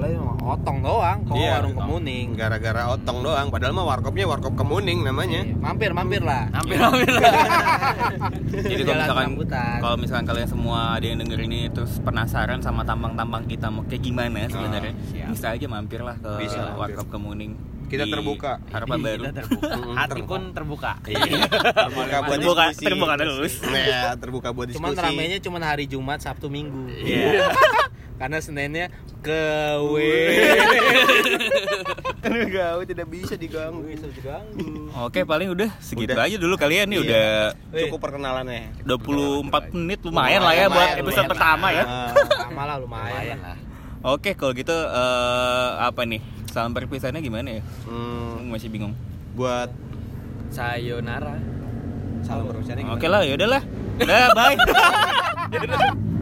Awalnya 0.00 0.32
otong 0.40 0.78
doang, 0.80 1.18
kok 1.28 1.36
Iya, 1.36 1.52
warung 1.60 1.76
kemuning. 1.76 2.26
Gara-gara 2.32 2.82
otong 2.88 3.18
doang, 3.20 3.46
padahal 3.52 3.76
mah 3.76 3.84
warkopnya 3.84 4.24
warkop 4.24 4.56
kemuning 4.56 5.04
namanya. 5.04 5.44
Mampir, 5.60 5.92
mampir 5.92 6.24
lah. 6.24 6.48
Hampir-hampir. 6.56 7.12
Jadi 8.72 8.82
kalau 8.88 8.96
misalkan 8.96 9.28
kalau 9.84 9.96
misalkan 10.00 10.24
kalian 10.24 10.48
semua 10.48 10.96
ada 10.96 11.04
yang 11.04 11.20
denger 11.20 11.40
ini 11.44 11.68
terus 11.68 12.00
penasaran 12.00 12.64
sama 12.64 12.80
tambang-tambang 12.88 13.44
kita 13.44 13.68
mau 13.68 13.84
kayak 13.84 14.00
gimana 14.00 14.48
sebenarnya, 14.48 14.96
siap. 15.12 15.28
bisa 15.36 15.46
aja 15.52 15.66
mampir 15.68 16.00
lah 16.00 16.16
ke 16.16 16.32
Bisa 16.40 16.58
mampir. 16.64 16.80
Warkop 16.80 17.06
Kemuning. 17.12 17.52
Kita 17.90 18.06
terbuka. 18.06 18.62
Harapan 18.70 18.98
baru. 19.02 19.22
Kita 19.26 19.34
terbuka. 19.36 19.68
Hati 19.98 20.10
terbuka. 20.16 20.30
pun 20.30 20.40
terbuka. 20.54 20.92
Iya. 21.10 21.42
terbuka 21.90 22.16
buat 22.22 22.38
Terbuka, 22.38 22.62
diskusi. 22.70 22.86
terbuka 22.86 23.12
terus. 23.18 23.52
Iya, 23.66 24.00
terbuka 24.16 24.48
buat 24.54 24.66
diskusi. 24.70 24.80
Cuman 24.80 24.94
ramenya 24.96 25.38
cuman 25.42 25.62
hari 25.66 25.84
Jumat, 25.90 26.22
Sabtu, 26.22 26.46
Minggu. 26.48 26.88
Iya. 26.88 27.50
Karena 28.20 28.36
Seninnya 28.36 28.86
ke 29.18 29.42
W. 29.80 29.96
kan 32.20 32.30
gawe 32.46 32.82
tidak 32.84 33.06
bisa 33.08 33.34
diganggu. 33.34 33.80
Bisa 33.82 34.06
diganggu. 34.06 34.86
Oke, 35.00 35.24
paling 35.24 35.48
udah 35.48 35.66
segitu 35.78 36.12
Udah. 36.12 36.22
aja 36.22 36.36
dulu 36.36 36.54
kalian 36.54 36.86
nih 36.86 36.98
Iya. 36.98 37.02
udah 37.02 37.26
Cukup 37.80 37.98
perkenalannya. 38.02 38.84
24 38.84 39.72
menit 39.72 39.98
lumayan 40.02 40.40
lah 40.40 40.52
ya 40.52 40.66
buat 40.66 40.84
Lumayan, 40.84 41.00
episode 41.00 41.18
lumayan. 41.18 41.32
pertama 41.32 41.66
ya. 41.70 41.82
Ah. 41.82 42.08
Sama 42.42 42.62
lah 42.62 42.76
lumayan. 42.76 43.10
Lumayan 43.10 43.38
lah. 43.40 43.56
Oke, 44.02 44.30
kalau 44.32 44.52
gitu 44.52 44.76
eh, 44.76 45.68
apa 45.80 46.00
nih? 46.04 46.20
Salam 46.46 46.70
perpisahannya 46.70 47.20
gimana 47.20 47.48
ya? 47.56 47.60
Hmm, 47.84 48.48
Masih 48.48 48.68
bingung. 48.68 48.92
buat 49.32 49.70
Sayonara. 50.50 51.38
salam 52.20 52.44
perpisahannya 52.44 52.84
gimana? 52.84 52.96
Oke 52.96 53.06
lah, 53.08 53.20
ya 53.24 53.32
udahlah. 53.32 53.62
Udah, 53.96 54.24
bye. 54.34 54.56